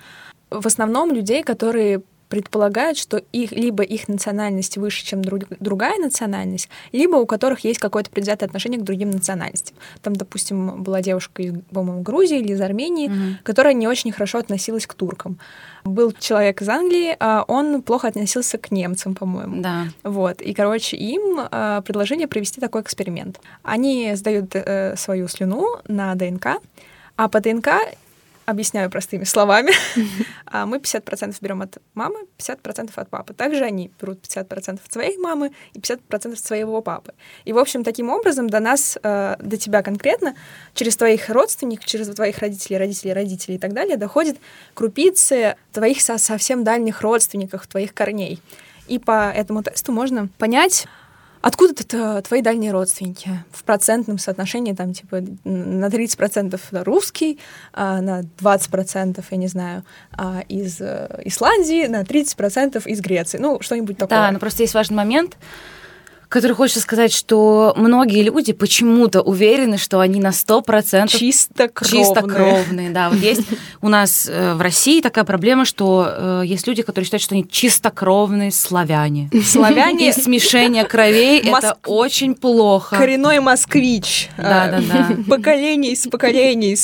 В 0.50 0.66
основном 0.66 1.12
людей, 1.12 1.44
которые 1.44 2.02
предполагают, 2.36 2.98
что 2.98 3.22
их, 3.32 3.54
либо 3.54 3.82
их 3.82 4.10
национальность 4.10 4.76
выше, 4.76 5.06
чем 5.06 5.22
друг, 5.22 5.44
другая 5.62 5.98
национальность, 6.00 6.68
либо 6.92 7.16
у 7.16 7.26
которых 7.26 7.62
есть 7.62 7.80
какое-то 7.80 8.10
предвзятое 8.10 8.48
отношение 8.48 8.78
к 8.78 8.84
другим 8.84 9.10
национальностям. 9.10 9.78
Там, 10.02 10.18
допустим, 10.18 10.84
была 10.84 11.02
девушка 11.02 11.42
из, 11.44 11.54
по-моему, 11.72 12.02
Грузии 12.02 12.40
или 12.40 12.52
из 12.52 12.60
Армении, 12.60 13.10
mm-hmm. 13.10 13.36
которая 13.44 13.74
не 13.74 13.88
очень 13.88 14.12
хорошо 14.12 14.40
относилась 14.40 14.86
к 14.86 14.94
туркам. 14.96 15.40
Был 15.86 16.12
человек 16.12 16.62
из 16.62 16.68
Англии, 16.68 17.16
а 17.22 17.46
он 17.48 17.82
плохо 17.82 18.10
относился 18.10 18.58
к 18.58 18.70
немцам, 18.70 19.16
по-моему. 19.16 19.62
Да. 19.62 19.86
Вот. 20.04 20.42
И, 20.42 20.54
короче, 20.54 20.98
им 20.98 21.40
а, 21.40 21.80
предложили 21.84 22.26
провести 22.26 22.60
такой 22.60 22.82
эксперимент. 22.82 23.40
Они 23.64 24.12
сдают 24.16 24.52
э, 24.56 24.96
свою 24.98 25.30
слюну 25.30 25.78
на 25.88 26.14
ДНК, 26.16 26.58
а 27.16 27.30
по 27.30 27.40
ДНК 27.40 27.70
объясняю 28.46 28.90
простыми 28.90 29.24
словами, 29.24 29.72
а 30.46 30.66
мы 30.66 30.78
50% 30.78 31.36
берем 31.42 31.62
от 31.62 31.78
мамы, 31.94 32.26
50% 32.38 32.92
от 32.96 33.10
папы. 33.10 33.34
Также 33.34 33.64
они 33.64 33.92
берут 34.00 34.20
50% 34.22 34.80
от 34.86 34.94
своей 34.94 35.18
мамы 35.18 35.52
и 35.74 35.80
50% 35.80 36.34
от 36.34 36.40
своего 36.40 36.82
папы. 36.82 37.14
И, 37.44 37.54
в 37.54 37.58
общем, 37.58 37.84
таким 37.84 38.10
образом 38.10 38.50
до 38.50 38.60
нас, 38.60 38.98
э, 39.02 39.36
до 39.40 39.58
тебя 39.58 39.82
конкретно, 39.82 40.36
через 40.74 40.96
твоих 40.96 41.30
родственников, 41.30 41.86
через 41.86 42.08
твоих 42.10 42.38
родителей, 42.40 42.78
родителей, 42.78 43.14
родителей 43.14 43.56
и 43.56 43.60
так 43.60 43.74
далее, 43.74 43.98
доходит 43.98 44.38
крупицы 44.74 45.56
твоих 45.72 46.02
совсем 46.02 46.64
дальних 46.64 47.02
родственников, 47.02 47.68
твоих 47.68 47.94
корней. 47.94 48.42
И 48.88 49.00
по 49.00 49.32
этому 49.32 49.64
тесту 49.64 49.92
можно 49.92 50.30
понять, 50.38 50.88
Откуда 51.46 51.74
это 51.74 52.24
твои 52.24 52.42
дальние 52.42 52.72
родственники? 52.72 53.30
В 53.52 53.64
процентном 53.66 54.18
соотношении 54.18 54.74
там 54.74 54.94
типа 54.94 55.22
на 55.44 55.90
30% 55.90 56.60
русский, 56.84 57.40
а 57.72 58.02
на 58.02 58.22
20%, 58.22 59.24
я 59.30 59.38
не 59.38 59.46
знаю, 59.46 59.84
а 60.18 60.42
из 60.50 60.82
э, 60.82 61.22
Исландии, 61.24 61.86
на 61.86 62.02
30% 62.02 62.82
из 62.88 63.00
Греции. 63.00 63.38
Ну, 63.38 63.60
что-нибудь 63.62 63.96
такое. 63.96 64.18
Да, 64.18 64.32
но 64.32 64.40
просто 64.40 64.64
есть 64.64 64.74
важный 64.74 64.98
момент 64.98 65.38
который 66.36 66.52
хочется 66.52 66.82
сказать, 66.82 67.14
что 67.14 67.74
многие 67.78 68.22
люди 68.22 68.52
почему-то 68.52 69.22
уверены, 69.22 69.78
что 69.78 70.02
они 70.02 70.20
на 70.20 70.32
100% 70.32 71.08
чистокровные. 71.08 72.04
чистокровные. 72.04 72.90
Да, 72.90 73.10
вот 73.10 73.20
есть 73.20 73.44
у 73.82 73.88
нас 73.88 74.28
э, 74.30 74.54
в 74.54 74.60
России 74.60 75.00
такая 75.00 75.24
проблема, 75.24 75.64
что 75.64 76.06
э, 76.10 76.42
есть 76.46 76.68
люди, 76.68 76.82
которые 76.82 77.06
считают, 77.06 77.24
что 77.24 77.36
они 77.36 77.48
чистокровные 77.50 78.52
славяне. 78.52 79.30
Славяне. 79.46 80.10
И 80.10 80.12
смешение 80.12 80.84
кровей— 80.84 81.40
это 81.46 81.78
очень 81.86 82.36
плохо. 82.36 82.98
Коренной 82.98 83.40
москвич. 83.40 84.28
Да, 84.36 84.68
да, 84.68 84.82
да. 84.82 85.16
Поколений 85.30 85.94
из 85.94 86.06
поколений, 86.06 86.76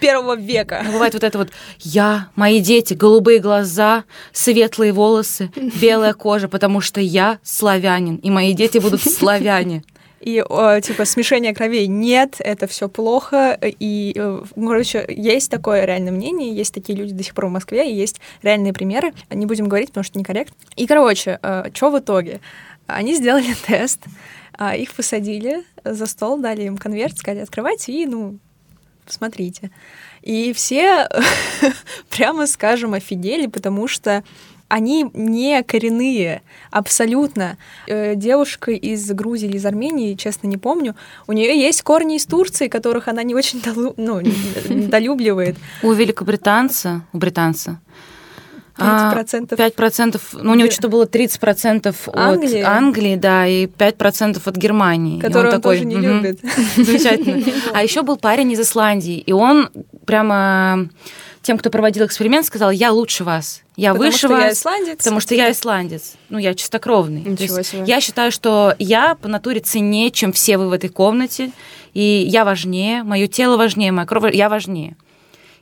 первого 0.00 0.36
века. 0.36 0.82
Но 0.84 0.92
бывает 0.92 1.14
вот 1.14 1.24
это 1.24 1.38
вот 1.38 1.48
«я», 1.78 2.28
«мои 2.36 2.60
дети», 2.60 2.94
голубые 2.94 3.38
глаза, 3.38 4.04
светлые 4.32 4.92
волосы, 4.92 5.50
белая 5.80 6.12
кожа, 6.12 6.48
потому 6.48 6.80
что 6.80 7.00
я 7.00 7.38
славянин, 7.42 8.16
и 8.16 8.30
мои 8.30 8.52
дети 8.52 8.78
будут 8.78 9.02
славяне. 9.02 9.82
И, 10.20 10.44
типа, 10.82 11.06
смешения 11.06 11.54
кровей 11.54 11.86
нет, 11.86 12.36
это 12.40 12.66
все 12.66 12.90
плохо. 12.90 13.58
И, 13.62 14.12
э, 14.14 14.42
короче, 14.54 15.06
есть 15.08 15.50
такое 15.50 15.86
реальное 15.86 16.12
мнение, 16.12 16.54
есть 16.54 16.74
такие 16.74 16.96
люди 16.96 17.14
до 17.14 17.22
сих 17.22 17.34
пор 17.34 17.46
в 17.46 17.50
Москве, 17.50 17.90
и 17.90 17.94
есть 17.94 18.20
реальные 18.42 18.74
примеры. 18.74 19.14
Не 19.30 19.46
будем 19.46 19.66
говорить, 19.66 19.88
потому 19.88 20.04
что 20.04 20.18
некорректно. 20.18 20.54
И, 20.76 20.86
короче, 20.86 21.38
э, 21.42 21.70
что 21.72 21.90
в 21.90 21.98
итоге? 21.98 22.40
Они 22.86 23.14
сделали 23.14 23.54
тест, 23.66 24.00
а, 24.58 24.76
их 24.76 24.92
посадили 24.92 25.64
за 25.84 26.04
стол, 26.04 26.38
дали 26.38 26.64
им 26.64 26.76
конверт, 26.76 27.16
сказали, 27.16 27.40
открывайте, 27.40 27.92
и, 27.92 28.04
ну, 28.04 28.38
смотрите. 29.12 29.70
И 30.22 30.52
все, 30.52 31.08
прямо 32.10 32.46
скажем, 32.46 32.94
офигели, 32.94 33.46
потому 33.46 33.88
что 33.88 34.24
они 34.68 35.10
не 35.14 35.62
коренные, 35.64 36.42
абсолютно. 36.70 37.58
Э, 37.88 38.14
девушка 38.14 38.70
из 38.70 39.10
Грузии 39.10 39.48
или 39.48 39.56
из 39.56 39.66
Армении, 39.66 40.14
честно 40.14 40.46
не 40.46 40.58
помню, 40.58 40.94
у 41.26 41.32
нее 41.32 41.58
есть 41.60 41.82
корни 41.82 42.16
из 42.16 42.26
Турции, 42.26 42.68
которых 42.68 43.08
она 43.08 43.24
не 43.24 43.34
очень 43.34 43.60
долу, 43.60 43.94
ну, 43.96 44.20
недолюбливает. 44.68 45.56
У 45.82 45.92
великобританца, 45.92 47.04
у 47.12 47.18
британца 47.18 47.80
5%. 48.80 49.48
5%, 49.50 50.20
ну 50.34 50.52
у 50.52 50.54
него 50.54 50.70
что-то 50.70 50.88
было 50.88 51.04
30% 51.04 51.94
Англии. 52.12 52.60
от 52.60 52.68
Англии, 52.68 53.16
да, 53.16 53.46
и 53.46 53.66
5% 53.66 54.40
от 54.44 54.56
Германии. 54.56 55.20
Которую 55.20 55.50
он, 55.50 55.54
он 55.54 55.60
такой, 55.60 55.76
тоже 55.76 55.86
не 55.86 55.96
любит. 55.96 56.40
Замечательно. 56.76 57.44
А 57.72 57.82
еще 57.82 58.02
был 58.02 58.16
парень 58.16 58.52
из 58.52 58.60
Исландии, 58.60 59.18
и 59.18 59.32
он 59.32 59.68
прямо 60.06 60.88
тем, 61.42 61.56
кто 61.58 61.70
проводил 61.70 62.04
эксперимент, 62.06 62.44
сказал, 62.46 62.70
я 62.70 62.92
лучше 62.92 63.24
вас, 63.24 63.62
я 63.76 63.92
Потому 63.92 64.06
выше 64.10 64.18
что 64.18 64.28
вас, 64.28 64.42
я 64.42 64.52
исландец. 64.52 64.98
потому 64.98 65.20
что 65.20 65.34
я 65.34 65.50
исландец, 65.50 66.12
ну 66.28 66.38
я 66.38 66.54
чистокровный. 66.54 67.22
То 67.22 67.30
Ничего 67.30 67.62
себе. 67.62 67.84
я 67.86 68.00
считаю, 68.00 68.30
что 68.30 68.74
я 68.78 69.14
по 69.14 69.28
натуре 69.28 69.60
ценнее, 69.60 70.10
чем 70.10 70.32
все 70.32 70.58
вы 70.58 70.68
в 70.68 70.72
этой 70.72 70.90
комнате, 70.90 71.50
и 71.94 72.00
я 72.28 72.44
важнее, 72.44 73.02
мое 73.02 73.26
тело 73.26 73.56
важнее, 73.56 73.90
моя 73.92 74.06
кровь, 74.06 74.34
я 74.34 74.48
важнее. 74.48 74.96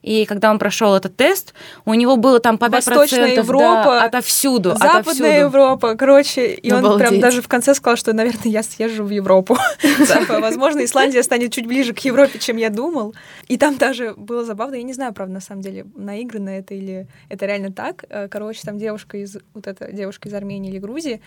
И 0.02 0.24
когда 0.26 0.50
он 0.50 0.58
прошел 0.58 0.94
этот 0.94 1.16
тест, 1.16 1.54
у 1.84 1.94
него 1.94 2.16
было 2.16 2.40
там 2.40 2.58
по 2.58 2.66
5% 2.66 2.70
Восточная 2.70 3.34
Европа, 3.34 3.84
да, 3.84 4.04
отовсюду, 4.04 4.70
Западная 4.70 5.00
отовсюду. 5.00 5.28
Европа, 5.28 5.94
короче, 5.96 6.54
и 6.54 6.72
он 6.72 6.82
прям 6.82 6.94
Обалдеть. 6.94 7.20
даже 7.20 7.42
в 7.42 7.48
конце 7.48 7.74
сказал, 7.74 7.96
что, 7.96 8.12
наверное, 8.12 8.52
я 8.52 8.62
съезжу 8.62 9.04
в 9.04 9.10
Европу. 9.10 9.56
Типа, 9.80 10.40
Возможно, 10.40 10.84
Исландия 10.84 11.22
станет 11.22 11.52
чуть 11.52 11.66
ближе 11.66 11.92
к 11.94 11.98
Европе, 12.00 12.38
чем 12.38 12.56
я 12.56 12.70
думал. 12.70 13.14
И 13.48 13.58
там 13.58 13.76
даже 13.76 14.14
было 14.16 14.44
забавно, 14.44 14.76
я 14.76 14.82
не 14.82 14.92
знаю, 14.92 15.12
правда, 15.12 15.34
на 15.34 15.40
самом 15.40 15.62
деле, 15.62 15.86
наиграно 15.96 16.50
это 16.50 16.74
или 16.74 17.06
это 17.28 17.46
реально 17.46 17.72
так. 17.72 18.04
Э, 18.08 18.28
Короче, 18.28 18.60
там 18.64 18.78
девушка 18.78 19.18
из, 19.18 19.38
вот 19.54 19.66
эта 19.66 19.92
девушка 19.92 20.28
из 20.28 20.34
Армении 20.34 20.70
или 20.70 20.78
Грузии 20.78 21.20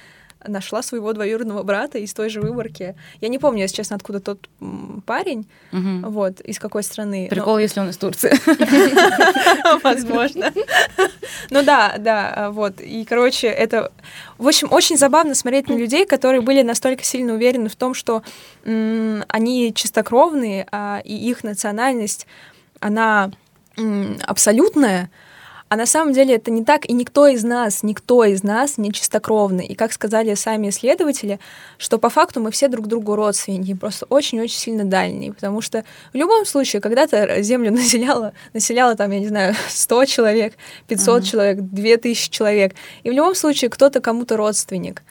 нашла 0.48 0.82
своего 0.82 1.14
двоюродного 1.14 1.64
брата 1.64 1.98
из 1.98 2.14
той 2.14 2.30
же 2.30 2.42
выборки. 2.42 2.96
Я 3.22 3.28
не 3.28 3.40
помню, 3.40 3.62
если 3.64 3.78
честно, 3.78 3.96
откуда 3.96 4.20
тот 4.20 4.50
парень, 5.06 5.48
Мгм. 5.72 6.10
вот, 6.12 6.40
из 6.42 6.60
какой 6.60 6.84
страны. 6.84 7.24
но- 7.30 7.36
Прикол, 7.36 7.58
если 7.60 7.80
он 7.80 7.90
из 7.90 7.98
Турции. 7.98 8.32
Возможно. 9.84 10.52
Ну 11.50 11.64
да, 11.64 11.96
да, 11.98 12.50
вот. 12.52 12.80
И, 12.80 13.04
короче, 13.04 13.48
это... 13.48 13.92
В 14.38 14.48
общем, 14.48 14.70
очень 14.72 14.98
забавно 14.98 15.36
смотреть 15.36 15.68
на 15.70 15.74
людей, 15.74 16.06
которые 16.06 16.42
были 16.42 16.62
настолько 16.62 17.04
сильно 17.04 17.34
уверены 17.34 17.68
в 17.68 17.76
том, 17.76 17.94
что 17.94 18.24
они 18.64 19.74
чистокровные, 19.74 20.68
а, 20.72 21.02
и 21.04 21.14
их 21.14 21.44
национальность, 21.44 22.26
она 22.80 23.32
абсолютная, 24.26 25.10
а 25.72 25.78
на 25.78 25.86
самом 25.86 26.12
деле 26.12 26.36
это 26.36 26.52
не 26.52 26.66
так, 26.66 26.86
и 26.86 26.92
никто 26.92 27.28
из 27.28 27.46
нас, 27.46 27.82
никто 27.82 28.26
из 28.26 28.44
нас 28.44 28.78
не 28.78 28.92
чистокровный. 28.92 29.66
И 29.66 29.74
как 29.74 29.94
сказали 29.94 30.34
сами 30.34 30.68
исследователи, 30.68 31.40
что 31.78 31.98
по 31.98 32.10
факту 32.10 32.42
мы 32.42 32.52
все 32.52 32.68
друг 32.68 32.88
другу 32.88 33.16
родственники, 33.16 33.74
просто 33.74 34.06
очень-очень 34.10 34.58
сильно 34.58 34.84
дальние, 34.84 35.32
потому 35.32 35.62
что 35.62 35.86
в 36.12 36.18
любом 36.18 36.46
случае, 36.46 36.82
когда-то 36.82 37.42
Землю 37.42 37.72
населяло, 37.72 38.34
населяло 38.52 38.98
там, 38.98 39.12
я 39.12 39.22
не 39.22 39.30
знаю, 39.30 39.56
100 39.70 40.06
человек, 40.08 40.56
500 40.90 41.22
Мгм. 41.22 41.26
человек, 41.26 41.62
2000 41.62 42.30
человек, 42.30 42.74
и 43.04 43.10
в 43.10 43.14
любом 43.14 43.34
случае 43.34 43.70
кто-то 43.70 44.02
кому-то 44.02 44.36
родственник. 44.36 45.04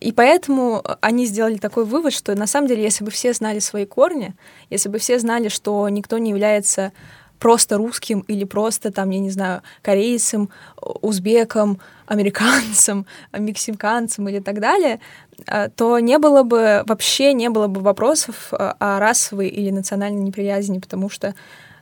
И 0.00 0.12
поэтому 0.12 0.82
они 1.02 1.26
сделали 1.26 1.58
такой 1.58 1.84
вывод, 1.84 2.14
что 2.14 2.34
на 2.34 2.46
самом 2.46 2.66
деле, 2.66 2.82
если 2.82 3.04
бы 3.04 3.10
все 3.10 3.34
знали 3.34 3.58
свои 3.58 3.84
корни, 3.84 4.34
если 4.70 4.88
бы 4.88 4.98
все 4.98 5.18
знали, 5.18 5.48
что 5.48 5.86
никто 5.90 6.16
не 6.16 6.30
является 6.30 6.92
просто 7.38 7.76
русским 7.76 8.20
или 8.20 8.44
просто 8.44 8.90
там, 8.90 9.10
я 9.10 9.20
не 9.20 9.30
знаю, 9.30 9.62
корейцем, 9.82 10.50
узбеком, 10.80 11.80
американцем, 12.06 13.06
мексиканцем 13.36 14.28
или 14.28 14.40
так 14.40 14.60
далее, 14.60 15.00
э, 15.46 15.68
то 15.74 15.98
не 15.98 16.18
было 16.18 16.42
бы, 16.42 16.82
вообще 16.86 17.32
не 17.32 17.50
было 17.50 17.66
бы 17.66 17.80
вопросов 17.80 18.52
э, 18.52 18.56
о 18.56 18.98
расовой 18.98 19.48
или 19.48 19.70
национальной 19.70 20.22
неприязни, 20.22 20.78
потому 20.78 21.10
что, 21.10 21.34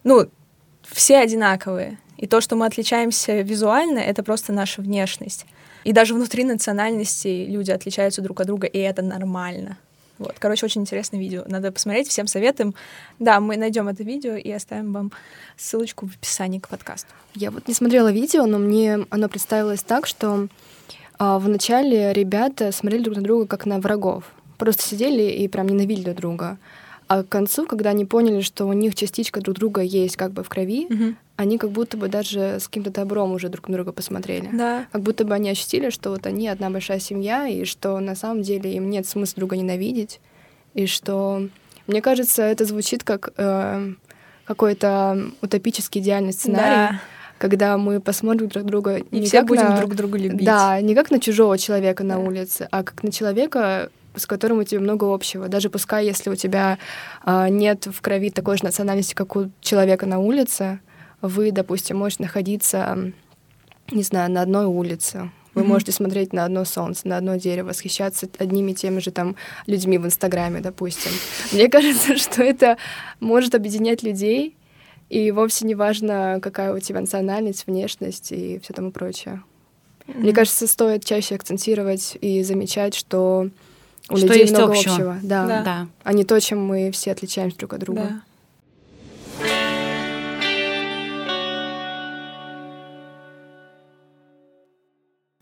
ну, 0.05 0.29
все 0.83 1.19
одинаковые. 1.19 1.99
И 2.17 2.27
то, 2.27 2.41
что 2.41 2.57
мы 2.57 2.67
отличаемся 2.67 3.41
визуально, 3.43 3.99
это 3.99 4.23
просто 4.23 4.53
наша 4.53 4.81
внешность. 4.81 5.47
И 5.85 5.93
даже 5.93 6.15
внутри 6.15 6.45
национальностей 6.45 7.47
люди 7.47 7.71
отличаются 7.71 8.23
друг 8.23 8.41
от 8.41 8.47
друга, 8.47 8.67
и 8.67 8.79
это 8.79 9.03
нормально. 9.03 9.79
Вот, 10.19 10.37
короче, 10.39 10.67
очень 10.67 10.83
интересное 10.83 11.21
видео. 11.21 11.45
Надо 11.47 11.71
посмотреть, 11.73 12.09
всем 12.09 12.27
советуем. 12.27 12.75
Да, 13.19 13.41
мы 13.41 13.57
найдем 13.57 13.89
это 13.89 14.03
видео 14.03 14.35
и 14.35 14.51
оставим 14.51 14.93
вам 14.93 15.13
ссылочку 15.57 16.07
в 16.07 16.15
описании 16.15 16.59
к 16.59 16.69
подкасту. 16.69 17.09
Я 17.35 17.51
вот 17.51 17.69
не 17.69 17.75
смотрела 17.75 18.11
видео, 18.11 18.47
но 18.47 18.59
мне 18.59 19.07
оно 19.11 19.29
представилось 19.29 19.83
так, 19.83 20.07
что 20.07 20.49
а, 21.19 21.39
вначале 21.39 22.13
ребята 22.13 22.73
смотрели 22.73 23.05
друг 23.05 23.17
на 23.17 23.23
друга 23.23 23.47
как 23.47 23.67
на 23.67 23.79
врагов. 23.79 24.25
Просто 24.59 24.83
сидели 24.83 25.23
и 25.23 25.49
прям 25.49 25.69
ненавидели 25.69 26.05
друг 26.05 26.17
друга. 26.21 26.59
А 27.09 27.23
к 27.23 27.29
концу, 27.29 27.67
когда 27.67 27.91
они 27.91 28.05
поняли, 28.05 28.41
что 28.41 28.67
у 28.67 28.73
них 28.73 28.95
частичка 28.95 29.41
друг 29.41 29.57
друга 29.57 29.81
есть 29.81 30.17
как 30.17 30.33
бы 30.33 30.43
в 30.43 30.49
крови, 30.49 30.89
они 31.37 31.59
как 31.59 31.71
будто 31.71 31.97
бы 31.97 32.09
даже 32.09 32.59
с 32.61 32.67
каким-то 32.69 32.91
добром 32.91 33.33
уже 33.33 33.49
друг 33.49 33.69
на 33.69 33.75
друга 33.77 33.93
посмотрели. 33.93 34.49
Да. 34.53 34.87
Как 34.93 35.03
будто 35.03 35.25
бы 35.25 35.35
они 35.35 35.51
ощутили, 35.51 35.91
что 35.91 36.11
вот 36.11 36.27
они 36.27 36.49
одна 36.49 36.71
большая 36.71 36.99
семья, 36.99 37.47
и 37.47 37.65
что 37.65 37.99
на 38.01 38.15
самом 38.15 38.43
деле 38.43 38.75
им 38.75 38.89
нет 38.91 39.07
смысла 39.07 39.35
друга 39.41 39.57
ненавидеть, 39.57 40.21
и 40.75 40.87
что, 40.87 41.49
мне 41.87 42.01
кажется, 42.01 42.43
это 42.43 42.65
звучит 42.65 43.05
как 43.05 43.33
э, 43.37 43.93
какой-то 44.45 45.31
утопический 45.43 46.01
идеальный 46.01 46.33
сценарий, 46.33 46.93
Да. 46.95 47.01
когда 47.39 47.77
мы 47.77 48.01
посмотрим 48.01 48.49
друг 48.49 48.65
друга 48.65 48.97
И 48.97 49.21
не 49.21 49.27
все 49.27 49.39
как 49.41 49.49
будем 49.49 49.65
на- 49.69 49.77
друг 49.77 49.95
друга 49.95 50.19
любить. 50.19 50.47
Да, 50.47 50.81
не 50.81 50.95
как 50.95 51.11
на 51.11 51.21
чужого 51.21 51.59
человека 51.59 52.05
на 52.05 52.15
Да. 52.15 52.21
улице, 52.21 52.69
а 52.71 52.83
как 52.83 53.03
на 53.03 53.11
человека, 53.13 53.91
с 54.15 54.25
которым 54.27 54.59
у 54.61 54.65
тебя 54.65 54.81
много 54.81 55.13
общего. 55.13 55.49
Даже 55.49 55.69
пускай, 55.69 56.07
если 56.07 56.31
у 56.31 56.37
тебя 56.37 56.79
а, 57.23 57.51
нет 57.51 57.87
в 57.87 58.01
крови 58.01 58.31
такой 58.31 58.57
же 58.57 58.65
национальности, 58.65 59.13
как 59.15 59.37
у 59.37 59.51
человека 59.61 60.07
на 60.07 60.19
улице, 60.19 60.81
вы, 61.23 61.50
допустим, 61.52 61.99
можете 61.99 62.23
находиться, 62.25 63.13
не 63.91 64.02
знаю, 64.02 64.31
на 64.31 64.43
одной 64.43 64.67
улице. 64.67 65.31
Вы 65.55 65.63
Мгм. 65.63 65.71
можете 65.73 65.93
смотреть 65.93 66.33
на 66.35 66.45
одно 66.45 66.65
солнце, 66.67 67.09
на 67.09 67.17
одно 67.17 67.37
дерево, 67.37 67.69
восхищаться 67.69 68.29
одними 68.39 68.73
и 68.73 68.75
теми 68.75 68.99
же 69.00 69.11
там 69.11 69.37
людьми 69.67 69.97
в 69.97 70.05
Инстаграме, 70.05 70.61
допустим. 70.61 71.11
Мне 71.52 71.69
кажется, 71.71 72.17
что 72.19 72.43
это 72.43 72.76
может 73.21 73.55
объединять 73.55 74.02
людей, 74.02 74.55
и 75.09 75.31
вовсе 75.31 75.65
не 75.67 75.75
важно, 75.75 76.41
какая 76.43 76.75
у 76.75 76.79
тебя 76.81 77.00
национальность, 77.00 77.67
внешность 77.67 78.33
и 78.33 78.59
все 78.63 78.75
тому 78.75 78.91
прочее. 78.91 79.43
Мне 80.07 80.26
Мгм. 80.26 80.35
кажется, 80.35 80.67
стоит 80.67 81.05
чаще 81.05 81.35
акцентировать 81.37 82.19
и 82.21 82.43
замечать, 82.43 82.95
что 82.95 83.49
у 84.11 84.17
Что 84.17 84.26
людей 84.26 84.43
есть 84.43 84.52
много 84.52 84.73
общего. 84.73 84.93
общего. 84.95 85.19
Да. 85.23 85.47
Да. 85.47 85.63
Да. 85.63 85.87
А 86.05 86.13
не 86.13 86.25
то, 86.25 86.39
чем 86.41 86.65
мы 86.65 86.91
все 86.93 87.13
отличаемся 87.13 87.57
друг 87.57 87.73
от 87.73 87.81
друга. 87.81 88.00
Да. 88.02 88.23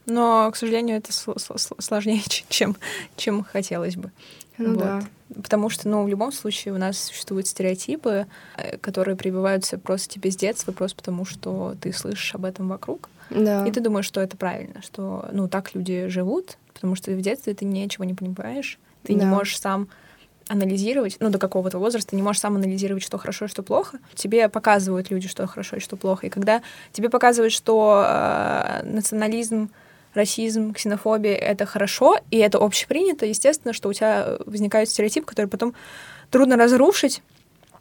Но, 0.06 0.50
к 0.52 0.56
сожалению, 0.56 0.96
это 0.98 1.10
сл- 1.12 1.36
сл- 1.36 1.56
сл- 1.56 1.80
сложнее, 1.80 2.22
чем, 2.48 2.76
чем 3.16 3.44
хотелось 3.44 3.96
бы. 3.96 4.10
Ну 4.58 4.70
Вот. 4.74 4.78
да. 4.78 5.02
Потому 5.34 5.68
что, 5.70 5.88
ну, 5.88 6.04
в 6.04 6.08
любом 6.08 6.30
случае 6.30 6.74
у 6.74 6.78
нас 6.78 6.98
существуют 6.98 7.48
стереотипы, 7.48 8.26
э, 8.56 8.76
которые 8.78 9.16
прививаются 9.16 9.78
просто 9.78 10.08
тебе 10.14 10.30
с 10.30 10.36
детства, 10.36 10.70
просто 10.72 10.96
потому 10.96 11.24
что 11.24 11.74
ты 11.80 11.92
слышишь 11.92 12.34
об 12.34 12.44
этом 12.44 12.68
вокруг. 12.68 13.08
Да. 13.30 13.66
И 13.66 13.72
ты 13.72 13.80
думаешь, 13.80 14.04
что 14.06 14.20
это 14.20 14.36
правильно, 14.36 14.82
что, 14.82 15.28
ну, 15.32 15.48
так 15.48 15.74
люди 15.74 16.06
живут, 16.08 16.58
потому 16.74 16.94
что 16.94 17.10
в 17.12 17.20
детстве 17.20 17.54
ты 17.54 17.64
ничего 17.64 18.04
не 18.04 18.14
понимаешь, 18.14 18.78
ты 19.02 19.14
не 19.14 19.20
Да. 19.20 19.26
можешь 19.26 19.58
сам 19.58 19.88
анализировать, 20.48 21.16
ну, 21.20 21.30
до 21.30 21.38
какого-то 21.38 21.78
возраста, 21.78 22.14
не 22.14 22.22
можешь 22.22 22.40
сам 22.40 22.54
анализировать, 22.56 23.02
что 23.02 23.16
хорошо 23.18 23.46
и 23.46 23.48
что 23.48 23.62
плохо. 23.62 23.98
Тебе 24.14 24.48
показывают 24.50 25.10
люди, 25.10 25.26
что 25.26 25.46
хорошо 25.46 25.76
и 25.76 25.80
что 25.80 25.96
плохо. 25.96 26.26
И 26.26 26.30
когда 26.30 26.62
тебе 26.92 27.08
показывают, 27.08 27.52
что 27.52 28.04
э, 28.06 28.82
национализм, 28.84 29.70
расизм, 30.14 30.72
ксенофобия— 30.72 31.34
это 31.36 31.66
хорошо, 31.66 32.18
и 32.30 32.38
это 32.38 32.58
общепринято, 32.58 33.26
естественно, 33.26 33.72
что 33.72 33.88
у 33.88 33.92
тебя 33.92 34.38
возникает 34.46 34.88
стереотип, 34.88 35.24
который 35.24 35.46
потом 35.46 35.74
трудно 36.30 36.56
разрушить. 36.56 37.22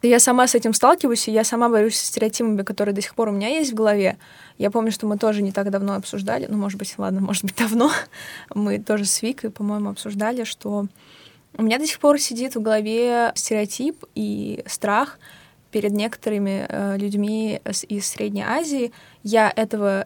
И 0.02 0.10
я 0.10 0.20
сама 0.20 0.48
с 0.48 0.56
этим 0.56 0.74
сталкиваюсь, 0.74 1.30
и 1.30 1.32
я 1.32 1.46
сама 1.46 1.70
борюсь 1.70 1.96
со 1.96 2.06
стереотипами, 2.08 2.62
которые 2.64 2.94
до 2.94 3.02
сих 3.02 3.16
пор 3.16 3.30
у 3.30 3.32
меня 3.32 3.48
есть 3.48 3.72
в 3.72 3.76
голове. 3.76 4.18
Я 4.58 4.70
помню, 4.70 4.92
что 4.92 5.08
мы 5.08 5.18
тоже 5.18 5.42
не 5.42 5.54
так 5.54 5.70
давно 5.72 5.96
обсуждали, 5.96 6.46
ну, 6.50 6.58
может 6.58 6.78
быть, 6.78 6.94
ладно, 6.98 7.22
может 7.22 7.46
быть, 7.46 7.56
давно, 7.56 7.90
мы 8.54 8.80
тоже 8.80 9.06
с 9.06 9.22
Викой, 9.22 9.50
по-моему, 9.50 9.90
обсуждали, 9.92 10.44
что 10.44 10.88
у 11.58 11.64
меня 11.64 11.78
до 11.80 11.86
сих 11.88 12.00
пор 12.00 12.20
сидит 12.20 12.56
в 12.56 12.62
голове 12.62 13.32
стереотип 13.36 14.04
и 14.16 14.64
страх 14.66 15.20
перед 15.72 15.92
некоторыми 15.92 16.66
э, 16.68 16.98
людьми 16.98 17.62
с- 17.64 17.86
из 17.86 18.06
Средней 18.08 18.44
Азии. 18.44 18.92
Я 19.24 19.52
этого, 19.56 20.06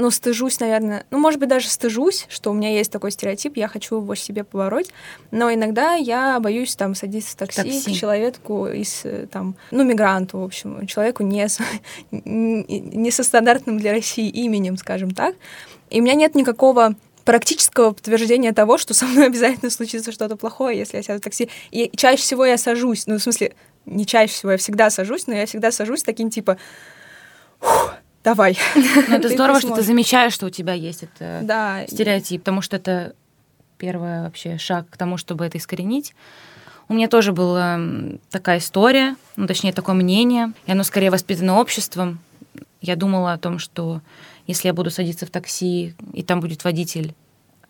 ну, 0.00 0.10
стыжусь, 0.10 0.58
наверное, 0.60 1.04
ну, 1.10 1.18
может 1.18 1.38
быть, 1.38 1.50
даже 1.50 1.68
стыжусь, 1.68 2.24
что 2.30 2.50
у 2.50 2.54
меня 2.54 2.70
есть 2.72 2.90
такой 2.90 3.10
стереотип, 3.10 3.58
я 3.58 3.68
хочу 3.68 3.96
его 3.96 4.14
себе 4.14 4.44
побороть, 4.44 4.90
но 5.30 5.52
иногда 5.52 5.94
я 5.94 6.40
боюсь 6.40 6.74
там 6.74 6.94
садиться 6.94 7.32
в 7.32 7.34
такси, 7.36 7.62
такси. 7.62 7.92
к 7.92 7.96
человеку 7.96 8.66
из, 8.66 9.02
э, 9.04 9.26
там, 9.30 9.56
ну, 9.70 9.84
мигранту, 9.84 10.38
в 10.38 10.44
общем, 10.44 10.86
человеку 10.86 11.22
не, 11.22 11.46
с- 11.46 11.60
не 12.10 13.10
со 13.10 13.22
стандартным 13.22 13.78
для 13.78 13.92
России 13.92 14.28
именем, 14.28 14.78
скажем 14.78 15.10
так. 15.10 15.34
И 15.90 16.00
у 16.00 16.02
меня 16.02 16.14
нет 16.14 16.34
никакого 16.34 16.94
практического 17.26 17.90
подтверждения 17.92 18.52
того, 18.54 18.78
что 18.78 18.94
со 18.94 19.04
мной 19.04 19.26
обязательно 19.28 19.70
случится 19.70 20.12
что-то 20.12 20.36
плохое, 20.36 20.78
если 20.78 20.96
я 20.96 21.02
сяду 21.02 21.20
в 21.20 21.22
такси. 21.22 21.50
И 21.72 21.90
чаще 21.94 22.22
всего 22.22 22.46
я 22.46 22.56
сажусь, 22.56 23.06
ну, 23.06 23.18
в 23.18 23.22
смысле, 23.22 23.52
не 23.84 24.06
чаще 24.06 24.32
всего, 24.32 24.52
я 24.52 24.56
всегда 24.56 24.88
сажусь, 24.88 25.26
но 25.26 25.34
я 25.34 25.44
всегда 25.44 25.70
сажусь 25.70 26.02
таким 26.02 26.30
типа, 26.30 26.56
«Фух, 27.58 27.94
давай. 28.24 28.58
Но 29.08 29.16
это 29.16 29.28
Ты 29.28 29.34
здорово, 29.34 29.60
что 29.60 29.74
ты 29.74 29.82
замечаешь, 29.82 30.32
что 30.32 30.46
у 30.46 30.50
тебя 30.50 30.72
есть 30.74 31.02
это 31.02 31.40
Да. 31.42 31.86
стереотип, 31.86 32.42
потому 32.42 32.62
что 32.62 32.76
это 32.76 33.14
первый 33.78 34.22
вообще 34.22 34.58
шаг 34.58 34.88
к 34.90 34.96
тому, 34.96 35.16
чтобы 35.16 35.44
это 35.46 35.58
искоренить. 35.58 36.14
У 36.88 36.94
меня 36.94 37.08
тоже 37.08 37.32
была 37.32 37.80
такая 38.30 38.58
история, 38.58 39.16
ну, 39.36 39.46
точнее, 39.46 39.72
такое 39.72 39.94
мнение, 39.94 40.52
и 40.66 40.72
оно 40.72 40.82
скорее 40.82 41.10
воспитано 41.10 41.58
обществом. 41.58 42.18
Я 42.80 42.96
думала 42.96 43.32
о 43.32 43.38
том, 43.38 43.58
что 43.58 44.00
если 44.46 44.68
я 44.68 44.74
буду 44.74 44.90
садиться 44.90 45.24
в 45.24 45.30
такси, 45.30 45.94
и 46.12 46.22
там 46.22 46.40
будет 46.40 46.64
водитель 46.64 47.14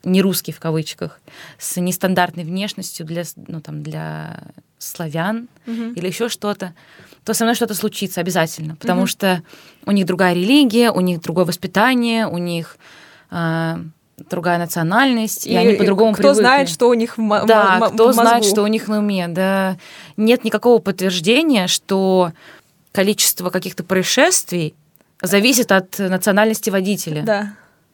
не 0.05 0.23
русский 0.23 0.53
в 0.53 0.61
кавычках, 0.61 1.21
с 1.59 1.79
нестандартной 1.79 2.45
внешностью 2.45 3.05
для, 3.05 3.25
ну, 3.47 3.61
там, 3.61 3.83
для 3.83 4.41
славян 4.81 5.49
Мгм. 5.66 5.93
или 5.93 6.07
еще 6.09 6.29
что-то, 6.29 6.75
то 7.25 7.35
со 7.35 7.45
мной 7.45 7.55
что-то 7.55 7.75
случится 7.75 8.21
обязательно, 8.21 8.75
потому 8.77 9.03
Мгм. 9.03 9.07
что 9.09 9.43
у 9.87 9.93
них 9.93 10.07
другая 10.07 10.35
религия, 10.35 10.90
у 10.90 11.01
них 11.01 11.21
другое 11.21 11.45
воспитание, 11.45 12.27
у 12.27 12.38
них 12.38 12.77
а, 13.31 13.79
другая 14.29 14.59
национальность, 14.59 15.47
и, 15.47 15.55
они 15.55 15.75
по-другому 15.75 16.12
кто 16.14 16.23
привыкли. 16.23 16.40
знает, 16.40 16.69
что 16.69 16.88
у 16.88 16.95
них 16.95 17.16
в, 17.16 17.21
мо- 17.21 17.45
Да, 17.47 17.77
мо- 17.79 17.90
кто 17.90 18.09
в 18.09 18.12
знает, 18.12 18.38
мозгу. 18.38 18.51
что 18.51 18.62
у 18.64 18.66
них 18.66 18.88
на 18.88 18.99
уме. 18.99 19.29
Да, 19.29 19.77
нет 20.16 20.43
никакого 20.45 20.79
подтверждения, 20.81 21.69
что 21.69 22.33
количество 22.93 23.51
каких-то 23.51 23.85
происшествий 23.85 24.75
зависит 25.23 25.71
от 25.73 25.99
национальности 25.99 26.71
водителя. 26.71 27.23
Да. 27.23 27.53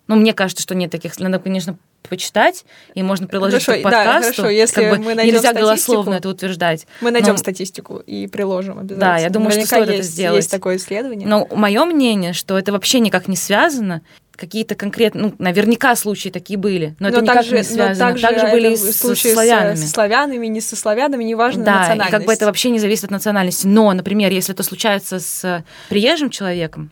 Ну, 0.09 0.17
мне 0.17 0.33
кажется, 0.33 0.63
что 0.63 0.75
нет 0.75 0.91
таких. 0.91 1.19
Надо, 1.21 1.39
конечно, 1.39 1.77
почитать, 2.09 2.65
и 2.95 3.03
можно 3.03 3.27
приложить 3.27 3.65
Хорошо, 3.65 3.81
к 3.81 3.91
да, 3.91 4.05
подкасту. 4.05 4.35
хорошо, 4.43 4.49
если 4.51 4.83
как 4.83 4.91
бы 4.99 5.05
мы 5.05 5.15
найдем 5.15 5.35
нельзя 5.35 5.53
голословно 5.53 6.15
это 6.15 6.29
утверждать. 6.29 6.87
Мы 7.01 7.11
найдем 7.11 7.33
Но- 7.33 7.39
статистику 7.39 7.99
и 7.99 8.27
приложим 8.27 8.79
обязательно. 8.79 9.01
Да, 9.01 9.19
я 9.19 9.31
думаю, 9.31 9.51
что 9.51 9.61
Наверняка 9.61 9.77
стоит 9.77 9.89
это 9.89 9.97
есть, 9.99 10.11
сделать. 10.11 10.37
Есть 10.37 10.51
такое 10.51 10.77
исследование. 10.77 11.27
Но 11.29 11.47
мое 11.53 11.85
мнение, 11.85 12.33
что 12.33 12.59
это 12.59 12.73
вообще 12.73 13.01
никак 13.01 13.29
не 13.29 13.37
связано. 13.37 14.03
Какие-то 14.37 14.75
конкретные, 14.75 15.23
ну, 15.25 15.35
наверняка 15.39 15.97
случаи 15.97 16.29
такие 16.29 16.59
были, 16.59 16.95
но, 16.99 17.09
это 17.09 17.23
никак 17.23 17.37
также, 17.37 17.57
не 17.57 17.63
связано. 17.63 17.89
но 17.95 17.99
также 17.99 18.23
также 18.23 18.47
были 18.49 18.69
и 18.69 18.73
это 18.75 18.93
с, 18.93 18.99
случаи 18.99 19.29
с 19.29 19.33
славянами. 19.33 19.75
Со, 19.77 19.89
славянами, 19.89 20.47
не 20.47 20.61
со 20.61 20.77
славянами, 20.77 21.25
неважно 21.25 21.65
Да, 21.65 21.73
национальность. 21.79 22.11
как 22.11 22.25
бы 22.27 22.33
это 22.35 22.45
вообще 22.45 22.69
не 22.69 22.79
зависит 22.79 23.05
от 23.05 23.13
национальности. 23.13 23.67
Но, 23.67 23.91
например, 23.95 24.31
если 24.33 24.53
это 24.53 24.63
случается 24.63 25.21
с 25.21 25.65
приезжим 25.89 26.29
человеком, 26.29 26.91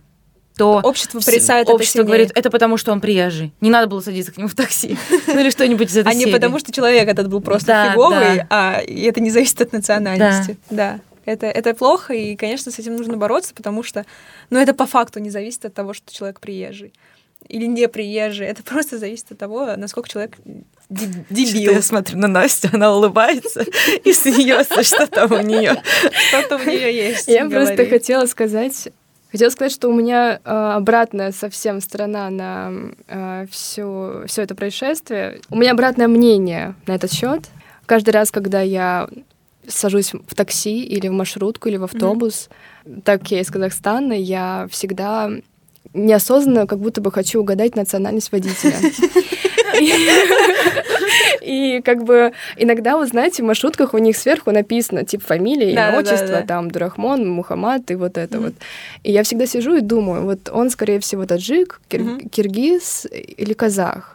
то 0.56 0.80
Общество 0.84 1.20
порицает 1.20 1.66
это 1.66 1.74
общество 1.74 1.98
сильнее. 1.98 2.06
говорит, 2.06 2.32
это 2.34 2.50
потому, 2.50 2.76
что 2.76 2.92
он 2.92 3.00
приезжий. 3.00 3.52
Не 3.60 3.70
надо 3.70 3.88
было 3.88 4.00
садиться 4.00 4.30
к 4.32 4.36
нему 4.36 4.48
в 4.48 4.54
такси. 4.54 4.96
Ну 5.26 5.40
или 5.40 5.50
что-нибудь 5.50 5.88
из 5.90 5.96
этой 5.96 6.10
А 6.12 6.14
не 6.14 6.26
потому, 6.26 6.58
что 6.60 6.70
человек 6.72 7.08
этот 7.08 7.28
был 7.28 7.40
просто 7.40 7.66
Да, 7.68 7.90
фиговый, 7.92 8.36
да. 8.36 8.46
а 8.50 8.80
это 8.86 9.20
не 9.20 9.30
зависит 9.30 9.60
от 9.60 9.72
национальности. 9.72 10.56
Да. 10.70 11.00
Это, 11.24 11.46
это 11.46 11.72
плохо, 11.74 12.12
и, 12.12 12.36
конечно, 12.36 12.70
с 12.70 12.78
этим 12.78 12.96
нужно 12.96 13.16
бороться, 13.16 13.54
потому 13.54 13.82
что, 13.82 14.04
ну, 14.50 14.58
это 14.58 14.74
по 14.74 14.86
факту 14.86 15.20
не 15.20 15.30
зависит 15.30 15.64
от 15.64 15.72
того, 15.72 15.94
что 15.94 16.12
человек 16.12 16.38
приезжий 16.38 16.92
или 17.48 17.66
не 17.66 17.88
приезжий. 17.88 18.46
Это 18.46 18.62
просто 18.62 18.98
зависит 18.98 19.32
от 19.32 19.38
того, 19.38 19.70
насколько 19.76 20.08
человек 20.08 20.36
де- 20.90 21.24
дебил. 21.30 21.72
Я 21.72 21.82
смотрю 21.82 22.18
на 22.18 22.28
Настю, 22.28 22.68
она 22.72 22.94
улыбается 22.94 23.64
и 24.04 24.12
смеется, 24.12 24.82
что 24.82 25.06
там 25.06 25.32
у 25.32 25.40
нее. 25.40 25.82
Что-то 26.28 26.56
у 26.56 26.58
нее 26.64 26.94
есть. 26.94 27.26
Я 27.28 27.48
просто 27.48 27.86
хотела 27.86 28.26
сказать, 28.26 28.88
хотела 29.34 29.50
сказать, 29.50 29.72
что 29.72 29.88
у 29.88 29.92
меня 29.92 30.38
э, 30.44 30.48
обратная 30.48 31.32
совсем 31.32 31.80
сторона 31.80 32.30
на 32.30 33.46
все, 33.50 34.22
все 34.26 34.42
это 34.42 34.54
происшествие. 34.54 35.40
У 35.50 35.56
меня 35.56 35.72
обратное 35.72 36.06
мнение 36.06 36.76
на 36.86 36.94
этот 36.94 37.12
счет. 37.12 37.40
Каждый 37.84 38.10
раз, 38.10 38.30
когда 38.30 38.60
я 38.60 39.08
сажусь 39.66 40.12
в 40.12 40.36
такси 40.36 40.84
или 40.84 41.08
в 41.08 41.12
маршрутку 41.12 41.68
или 41.68 41.78
в 41.78 41.84
автобус, 41.84 42.48
так 43.04 43.22
как 43.22 43.30
я 43.32 43.40
из 43.40 43.50
Казахстана, 43.50 44.12
я 44.12 44.68
всегда 44.70 45.30
неосознанно 45.94 46.68
как 46.68 46.78
будто 46.78 47.00
бы 47.00 47.10
хочу 47.10 47.40
угадать 47.40 47.74
национальность 47.74 48.30
водителя. 48.30 48.76
И 51.42 51.80
как 51.84 52.04
бы 52.04 52.32
иногда, 52.56 52.96
вы 52.96 53.06
знаете, 53.06 53.42
в 53.42 53.46
маршрутках 53.46 53.94
у 53.94 53.98
них 53.98 54.16
сверху 54.16 54.50
написано, 54.50 55.04
типа, 55.04 55.24
фамилия, 55.24 55.72
имя, 55.72 55.98
отчество, 55.98 56.42
там, 56.46 56.70
Дурахмон, 56.70 57.28
Мухаммад 57.28 57.90
и 57.90 57.94
вот 57.94 58.18
это 58.18 58.40
вот. 58.40 58.54
И 59.02 59.12
я 59.12 59.22
всегда 59.22 59.46
сижу 59.46 59.76
и 59.76 59.80
думаю, 59.80 60.24
вот 60.24 60.48
он, 60.52 60.70
скорее 60.70 60.98
всего, 61.00 61.26
таджик, 61.26 61.80
киргиз 61.88 63.06
или 63.10 63.52
казах. 63.52 64.14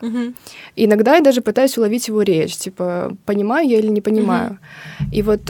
И 0.76 0.86
иногда 0.86 1.16
я 1.16 1.22
даже 1.22 1.42
пытаюсь 1.42 1.78
уловить 1.78 2.08
его 2.08 2.22
речь, 2.22 2.56
типа, 2.58 3.16
понимаю 3.26 3.68
я 3.68 3.80
или 3.80 3.88
не 3.88 4.02
понимаю. 4.02 4.58
И 5.12 5.22
вот 5.22 5.50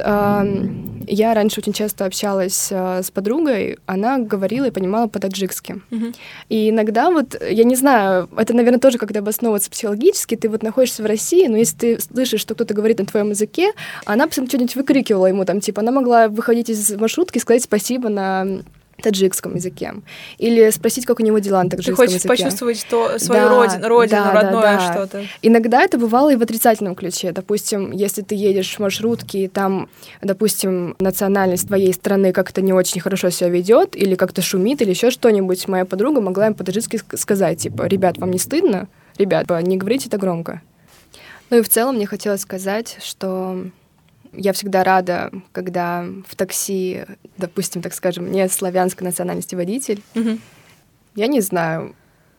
я 1.08 1.34
раньше 1.34 1.60
очень 1.60 1.74
часто 1.74 2.06
общалась 2.06 2.70
а, 2.72 3.02
с 3.02 3.12
подругой, 3.12 3.78
она 3.86 4.18
говорила 4.20 4.66
и 4.66 4.72
понимала 4.72 5.08
по-таджикски. 5.08 5.82
Мгм. 5.90 6.14
И 6.50 6.70
иногда 6.70 7.10
вот, 7.12 7.40
я 7.42 7.64
не 7.64 7.76
знаю, 7.76 8.30
это, 8.36 8.54
наверное, 8.54 8.80
тоже 8.80 8.98
как-то 8.98 9.20
обосновывается 9.20 9.70
психологически, 9.70 10.36
ты 10.36 10.50
вот 10.50 10.64
находишься 10.64 11.04
в 11.04 11.06
России, 11.06 11.48
но 11.48 11.58
если 11.58 11.78
ты 11.78 12.00
слышишь, 12.00 12.42
что 12.42 12.56
кто-то 12.56 12.74
говорит 12.74 13.00
на 13.00 13.06
твоем 13.06 13.30
языке, 13.30 13.72
она 14.06 14.28
постоянно 14.28 14.50
что-нибудь 14.50 14.76
выкрикивала 14.76 15.28
ему, 15.28 15.46
там, 15.46 15.60
типа, 15.60 15.82
она 15.82 15.92
могла 15.92 16.28
выходить 16.28 16.70
из 16.70 16.92
маршрутки 16.92 17.38
и 17.38 17.42
сказать 17.42 17.64
спасибо 17.64 18.10
на 18.10 18.62
таджикском 19.02 19.56
языке. 19.56 19.94
Или 20.38 20.70
спросить, 20.72 21.06
как 21.06 21.20
у 21.20 21.24
него 21.24 21.40
дела 21.40 21.64
на 21.64 21.70
Ты 21.70 21.78
таджикском 21.78 21.96
хочешь 21.96 22.16
языке. 22.16 22.28
почувствовать 22.30 22.86
то, 22.90 23.20
свою 23.20 23.44
Да, 23.44 23.50
родину, 23.50 23.88
родину 23.88 24.24
да, 24.24 24.34
да, 24.34 24.42
родное 24.42 24.78
да. 24.78 24.94
что-то. 24.94 25.26
Иногда 25.42 25.82
это 25.84 25.98
бывало 25.98 26.32
и 26.32 26.36
в 26.36 26.42
отрицательном 26.42 26.96
ключе. 26.96 27.32
Допустим, 27.32 27.92
если 27.92 28.22
ты 28.22 28.36
едешь 28.36 28.76
в 28.76 28.80
маршрутке, 28.80 29.46
и 29.46 29.48
там, 29.48 29.90
допустим, 30.22 30.96
национальность 31.00 31.68
твоей 31.68 31.94
страны 31.94 32.32
как-то 32.34 32.62
не 32.62 32.74
очень 32.74 33.02
хорошо 33.02 33.30
себя 33.30 33.50
ведет, 33.50 33.96
или 33.96 34.16
как-то 34.16 34.42
шумит, 34.42 34.82
или 34.82 34.90
еще 34.90 35.12
что-нибудь, 35.12 35.68
моя 35.68 35.86
подруга 35.86 36.22
могла 36.22 36.48
им 36.48 36.54
по-таджикски 36.54 36.98
ск- 36.98 37.18
сказать, 37.18 37.60
типа, 37.60 37.84
ребят, 37.84 38.18
вам 38.18 38.32
не 38.32 38.40
стыдно? 38.40 38.88
Ребят, 39.18 39.48
не 39.64 39.78
говорите 39.78 40.08
это 40.08 40.18
громко. 40.18 40.62
Ну 41.50 41.58
и 41.58 41.62
в 41.62 41.70
целом 41.70 41.96
мне 41.96 42.06
хотелось 42.06 42.42
сказать, 42.42 42.98
что 43.04 43.66
я 44.34 44.54
всегда 44.54 44.84
рада, 44.84 45.32
когда 45.52 46.06
в 46.28 46.36
такси, 46.36 47.06
допустим, 47.38 47.82
так 47.82 47.94
скажем, 47.94 48.32
не 48.32 48.48
славянской 48.48 49.06
национальности 49.06 49.56
водитель. 49.56 50.02
Мгм. 50.14 50.40
Я 51.16 51.28
не 51.28 51.42
знаю. 51.42 51.96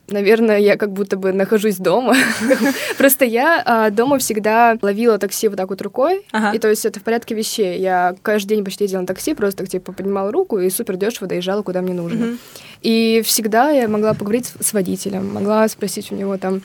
Наверное, 0.09 0.59
я 0.59 0.77
как 0.77 0.93
будто 0.93 1.17
бы 1.17 1.33
нахожусь 1.33 1.77
дома. 1.77 2.17
Просто 2.99 3.25
я 3.25 3.63
а, 3.65 3.91
дома 3.91 4.19
всегда 4.19 4.77
ловила 4.83 5.19
такси 5.19 5.49
вот 5.49 5.57
так 5.57 5.71
вот 5.71 5.81
рукой. 5.83 6.27
Ага. 6.33 6.57
И 6.57 6.59
то 6.59 6.69
есть 6.69 6.85
это 6.85 6.99
в 6.99 7.03
порядке 7.03 7.35
вещей. 7.35 7.79
Я 7.79 8.17
каждый 8.23 8.57
день 8.57 8.65
почти 8.65 8.85
ездила 8.85 9.03
на 9.03 9.07
такси, 9.07 9.35
просто 9.35 9.67
типа 9.67 9.93
поднимала 9.93 10.33
руку 10.33 10.59
и 10.59 10.69
супер 10.71 10.97
дешево 10.97 11.29
доезжала, 11.29 11.63
куда 11.63 11.81
мне 11.81 11.95
нужно. 11.95 12.39
И 12.83 13.23
всегда 13.25 13.71
я 13.71 13.87
могла 13.89 14.15
поговорить 14.15 14.53
с 14.59 14.73
водителем, 14.73 15.33
могла 15.33 15.69
спросить 15.69 16.11
у 16.11 16.17
него 16.17 16.37
там, 16.39 16.63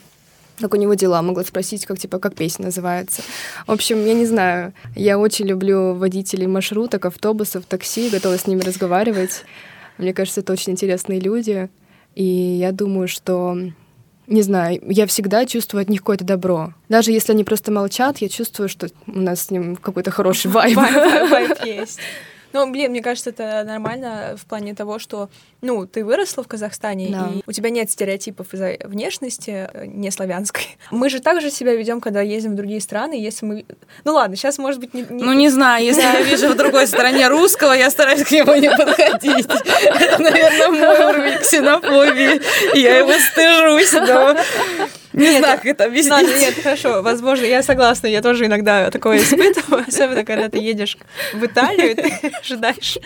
как 0.59 0.73
у 0.73 0.77
него 0.77 0.93
дела, 0.93 1.21
могла 1.21 1.43
спросить, 1.43 1.85
как 1.85 1.99
типа, 1.99 2.19
как 2.19 2.35
песня 2.35 2.65
называется. 2.65 3.21
В 3.67 3.71
общем, 3.71 4.05
я 4.05 4.13
не 4.13 4.25
знаю, 4.25 4.73
я 4.95 5.17
очень 5.17 5.45
люблю 5.45 5.93
водителей 5.93 6.47
маршруток, 6.47 7.05
автобусов, 7.05 7.65
такси, 7.65 8.09
готова 8.09 8.37
с 8.37 8.47
ними 8.47 8.61
разговаривать. 8.61 9.43
Мне 9.97 10.13
кажется, 10.13 10.41
это 10.41 10.53
очень 10.53 10.73
интересные 10.73 11.19
люди, 11.19 11.69
и 12.15 12.23
я 12.23 12.71
думаю, 12.71 13.07
что 13.07 13.57
не 14.27 14.41
знаю, 14.41 14.81
я 14.89 15.05
всегда 15.05 15.45
чувствую 15.45 15.83
от 15.83 15.89
них 15.89 15.99
какое-то 16.01 16.25
добро. 16.25 16.73
Даже 16.89 17.11
если 17.11 17.31
они 17.33 17.43
просто 17.43 17.71
молчат, 17.71 18.17
я 18.19 18.29
чувствую, 18.29 18.69
что 18.69 18.87
у 19.07 19.19
нас 19.19 19.41
с 19.43 19.51
ним 19.51 19.75
какой-то 19.75 20.11
хороший 20.11 20.49
вайб. 20.49 20.75
Вайб- 20.77 21.65
есть. 21.65 21.99
Ну, 22.55 22.71
блин, 22.71 22.91
мне 22.91 23.01
кажется, 23.01 23.31
это 23.31 23.63
нормально 23.65 24.35
в 24.37 24.45
плане 24.45 24.73
того, 24.73 24.97
что, 24.97 25.29
ну, 25.61 25.85
ты 25.85 26.05
выросла 26.05 26.41
в 26.41 26.47
Казахстане, 26.47 27.09
Да. 27.11 27.29
и 27.35 27.41
у 27.45 27.51
тебя 27.51 27.69
нет 27.69 27.91
стереотипов 27.91 28.53
из-за 28.53 28.77
внешности 28.85 29.67
э, 29.73 29.85
не 29.87 30.09
славянской. 30.09 30.77
Мы 30.91 31.09
же 31.09 31.19
также 31.19 31.51
себя 31.51 31.75
ведем, 31.75 31.99
когда 31.99 32.21
ездим 32.21 32.53
в 32.53 32.55
другие 32.55 32.79
страны, 32.79 33.13
если 33.13 33.45
мы... 33.45 33.65
Ну 34.05 34.13
ладно, 34.13 34.37
сейчас, 34.37 34.57
может 34.57 34.79
быть, 34.79 34.93
не... 34.93 35.01
не- 35.01 35.23
Ну, 35.23 35.33
не 35.33 35.49
знаю, 35.49 35.83
если 35.83 36.01
я 36.03 36.21
вижу 36.21 36.47
в 36.47 36.55
другой 36.55 36.87
стороне 36.87 37.27
русского, 37.27 37.73
я 37.73 37.89
стараюсь 37.89 38.23
к 38.23 38.31
нему 38.31 38.55
не 38.55 38.69
подходить. 38.69 39.47
Это, 39.47 40.21
наверное, 40.21 40.69
мой 40.69 41.05
уровень 41.13 41.37
ксенофобии. 41.39 42.41
Я 42.79 42.97
его 42.99 43.11
стыжусь, 43.11 43.91
но 43.91 44.35
не 45.15 45.23
Нет, 45.23 45.39
знаю, 45.39 45.57
как 45.57 45.65
это 45.65 45.85
объяснить. 45.85 46.39
нет, 46.39 46.53
хорошо, 46.61 47.01
возможно, 47.01 47.45
я 47.45 47.63
согласна, 47.63 48.07
я 48.07 48.21
тоже 48.21 48.45
иногда 48.45 48.91
такое 48.91 49.17
испытываю, 49.19 49.83
особенно 49.87 50.23
когда 50.23 50.49
ты 50.49 50.57
едешь 50.59 50.97
в 51.33 51.43
Италию, 51.45 51.91
и 51.91 51.95
ты 51.95 52.31
ожидаешь 52.41 52.97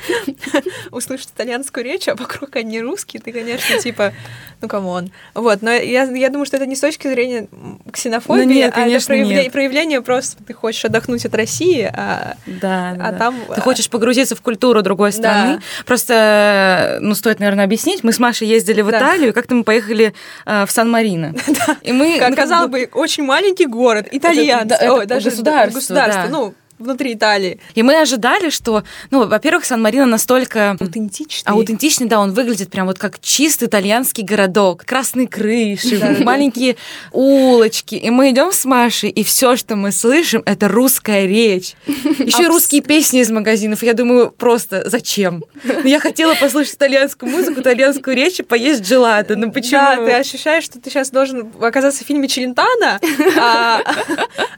услышать 0.92 1.30
итальянскую 1.30 1.84
речь, 1.86 2.08
а 2.08 2.16
вокруг 2.16 2.56
одни 2.56 2.82
русские, 2.82 3.22
ты, 3.22 3.32
конечно, 3.32 3.78
типа, 3.80 4.14
ну, 4.62 4.68
come 4.68 4.93
on. 4.93 5.12
Вот, 5.34 5.62
но 5.62 5.72
я, 5.72 6.04
я 6.04 6.30
думаю, 6.30 6.46
что 6.46 6.58
это 6.58 6.66
не 6.66 6.76
с 6.76 6.80
точки 6.80 7.08
зрения 7.08 7.48
ксенофобии, 7.92 8.44
Ну, 8.44 8.50
нет, 8.52 8.66
а 8.66 8.68
это 8.70 8.82
конечно, 8.82 9.14
проявле- 9.14 9.44
нет. 9.44 9.52
проявление 9.52 10.02
просто, 10.02 10.44
ты 10.44 10.54
хочешь 10.54 10.84
отдохнуть 10.86 11.26
от 11.26 11.34
России, 11.36 11.84
а, 11.84 12.36
Да, 12.46 12.96
да, 12.98 13.08
а 13.08 13.12
да. 13.12 13.18
там... 13.18 13.36
Ты 13.56 13.62
хочешь 13.62 13.90
погрузиться 13.90 14.36
в 14.36 14.42
культуру 14.42 14.82
другой 14.82 15.12
страны. 15.12 15.62
Просто, 15.86 16.98
ну, 17.02 17.16
стоит, 17.16 17.40
наверное, 17.40 17.66
объяснить. 17.66 18.04
Мы 18.04 18.12
с 18.14 18.20
Машей 18.20 18.48
ездили 18.48 18.82
в 18.82 18.90
Да. 18.92 18.98
Италию, 19.00 19.34
как-то 19.34 19.56
мы 19.56 19.64
поехали 19.64 20.14
э, 20.46 20.66
в 20.66 20.72
Сан-Марино. 20.72 21.34
И 21.82 21.92
мы, 22.00 22.30
ну, 22.30 22.36
казалось 22.36 22.72
бы, 22.72 22.90
очень 22.94 23.24
маленький 23.24 23.66
город, 23.66 24.08
итальянцы, 24.12 25.06
даже 25.06 25.30
государство, 25.30 25.80
государство, 25.80 26.24
да. 26.24 26.30
ну, 26.30 26.54
внутри 26.80 27.14
Италии. 27.14 27.60
И 27.76 27.84
мы 27.84 28.00
ожидали, 28.00 28.50
что, 28.50 28.84
ну, 29.12 29.28
во-первых, 29.28 29.66
Сан-Марино 29.66 30.06
настолько 30.06 30.78
Аутентичный. 30.80 31.52
аутентичный, 31.52 32.08
да, 32.08 32.20
он 32.20 32.34
выглядит 32.34 32.72
прям 32.72 32.88
вот 32.88 32.98
как 32.98 33.20
чистый 33.20 33.66
итальянский 33.66 34.24
городок. 34.24 34.86
Красные 34.86 35.28
крыши, 35.28 36.18
маленькие 36.24 36.78
улочки. 37.12 37.96
И 37.96 38.10
мы 38.10 38.32
идем 38.32 38.52
с 38.52 38.66
Машей, 38.66 39.10
и 39.10 39.24
все, 39.24 39.56
что 39.56 39.76
мы 39.76 39.92
слышим, 39.92 40.42
это 40.46 40.68
русская 40.68 41.28
речь. 41.28 41.76
Еще 41.86 42.44
и 42.44 42.48
русские 42.48 42.82
песни 42.82 43.20
из 43.20 43.30
магазинов. 43.30 43.84
Я 43.84 43.94
думаю, 43.94 44.32
просто 44.32 44.84
зачем? 44.90 45.44
Я 45.84 46.00
хотела 46.00 46.34
послушать 46.36 46.76
итальянскую 46.76 47.32
музыку, 47.32 47.60
итальянскую 47.62 48.16
речь 48.16 48.40
и 48.40 48.44
поесть 48.44 48.84
джелато. 48.84 49.36
Ну 49.36 49.52
почему? 49.52 49.82
Да, 49.82 49.96
ты 49.98 50.12
ощущаешь, 50.14 50.64
что 50.64 50.80
ты 50.80 50.90
сейчас 50.90 51.10
должен 51.10 51.52
оказаться 51.62 52.04
в 52.04 52.08
фильме 52.08 52.28
Челентана, 52.28 53.00
а 53.38 53.82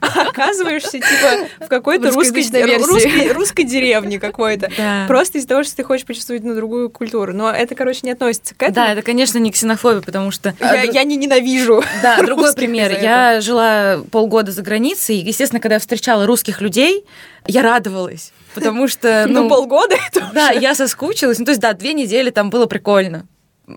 оказываешься 0.00 0.92
типа 0.92 1.48
в 1.66 1.68
какой-то 1.68 2.11
русской, 2.14 2.42
версии. 2.42 2.86
русской, 2.86 3.32
русской 3.32 3.62
деревне 3.64 4.18
какой-то. 4.18 4.70
Да. 4.76 5.04
Просто 5.08 5.38
из-за 5.38 5.48
того, 5.48 5.64
что 5.64 5.76
ты 5.76 5.84
хочешь 5.84 6.06
почувствовать 6.06 6.42
ну, 6.44 6.54
другую 6.54 6.90
культуру. 6.90 7.32
Но 7.32 7.50
это, 7.50 7.74
короче, 7.74 8.00
не 8.02 8.12
относится 8.12 8.54
к 8.54 8.62
этому. 8.62 8.74
Да, 8.74 8.92
это, 8.92 9.02
конечно, 9.02 9.38
не 9.38 9.50
ксенофобия, 9.50 10.00
потому 10.00 10.30
что... 10.30 10.54
Я, 10.60 10.82
я 10.82 11.04
не 11.04 11.16
ненавижу. 11.16 11.82
Да, 12.02 12.22
другой 12.22 12.54
пример. 12.54 12.98
Я 13.00 13.40
жила 13.40 14.02
полгода 14.10 14.52
за 14.52 14.62
границей, 14.62 15.16
и, 15.16 15.26
естественно, 15.26 15.60
когда 15.60 15.74
я 15.76 15.80
встречала 15.80 16.26
русских 16.26 16.60
людей, 16.60 17.04
я 17.46 17.62
радовалась, 17.62 18.32
потому 18.54 18.88
что... 18.88 19.26
Ну, 19.32 19.48
полгода 19.48 19.96
это 20.08 20.30
Да, 20.34 20.50
я 20.50 20.74
соскучилась. 20.74 21.38
Ну, 21.38 21.44
то 21.44 21.52
есть, 21.52 21.60
да, 21.60 21.72
две 21.72 21.94
недели 21.94 22.30
там 22.30 22.50
было 22.50 22.66
прикольно. 22.66 23.26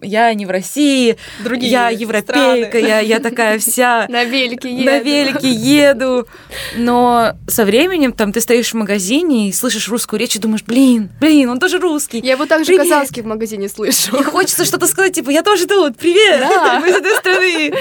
Я 0.02 0.34
не 0.34 0.48
в 0.48 0.50
России, 0.50 1.16
другие 1.44 1.72
я 1.72 1.90
европейка, 1.90 2.70
страны. 2.70 2.88
я, 2.88 3.00
я 3.00 3.20
такая 3.20 3.60
вся 3.60 4.08
На 4.10 4.24
велике 4.24 4.72
еду. 4.72 4.84
на 4.86 5.00
велике 5.00 5.50
еду. 5.52 6.28
Но 6.76 7.34
со 7.48 7.66
временем 7.66 8.12
там 8.12 8.34
ты 8.34 8.42
стоишь 8.42 8.72
в 8.72 8.74
магазине 8.74 9.50
и 9.50 9.52
слышишь 9.54 9.88
русскую 9.88 10.20
речь 10.20 10.36
и 10.36 10.40
думаешь, 10.40 10.64
блин, 10.64 11.10
блин, 11.22 11.50
он 11.50 11.60
тоже 11.60 11.78
русский. 11.78 12.20
Я 12.20 12.32
его 12.32 12.48
также 12.48 12.66
Привет. 12.72 12.82
казахский 12.90 13.22
в 13.22 13.28
магазине 13.28 13.70
слышу. 13.70 14.18
И 14.20 14.24
хочется 14.24 14.66
что-то 14.66 14.88
сказать, 14.88 15.14
типа, 15.14 15.30
я 15.30 15.44
тоже 15.44 15.68
тут, 15.68 15.98
привет, 15.98 16.40
Да. 16.40 16.80
мы 16.82 16.90
из 16.90 16.96
этой 16.96 17.16
страны. 17.18 17.74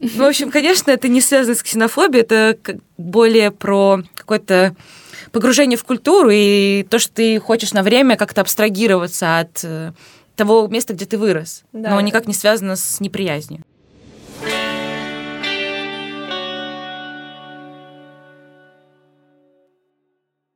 Ну, 0.00 0.24
в 0.24 0.28
общем, 0.28 0.50
конечно, 0.50 0.90
это 0.90 1.08
не 1.08 1.20
связано 1.20 1.54
с 1.54 1.62
ксенофобией, 1.62 2.22
это 2.22 2.56
более 2.96 3.50
про 3.50 4.02
какое-то 4.14 4.74
погружение 5.30 5.76
в 5.76 5.84
культуру 5.84 6.30
и 6.32 6.84
то, 6.88 6.98
что 6.98 7.12
ты 7.12 7.38
хочешь 7.40 7.72
на 7.72 7.82
время 7.82 8.16
как-то 8.16 8.40
абстрагироваться 8.40 9.40
от 9.40 9.60
э, 9.64 9.92
того 10.36 10.66
места, 10.68 10.94
где 10.94 11.06
ты 11.06 11.16
вырос, 11.18 11.62
Да. 11.72 11.90
но 11.90 12.00
никак 12.00 12.26
не 12.26 12.34
связано 12.34 12.76
с 12.76 13.00
неприязнью. 13.00 13.62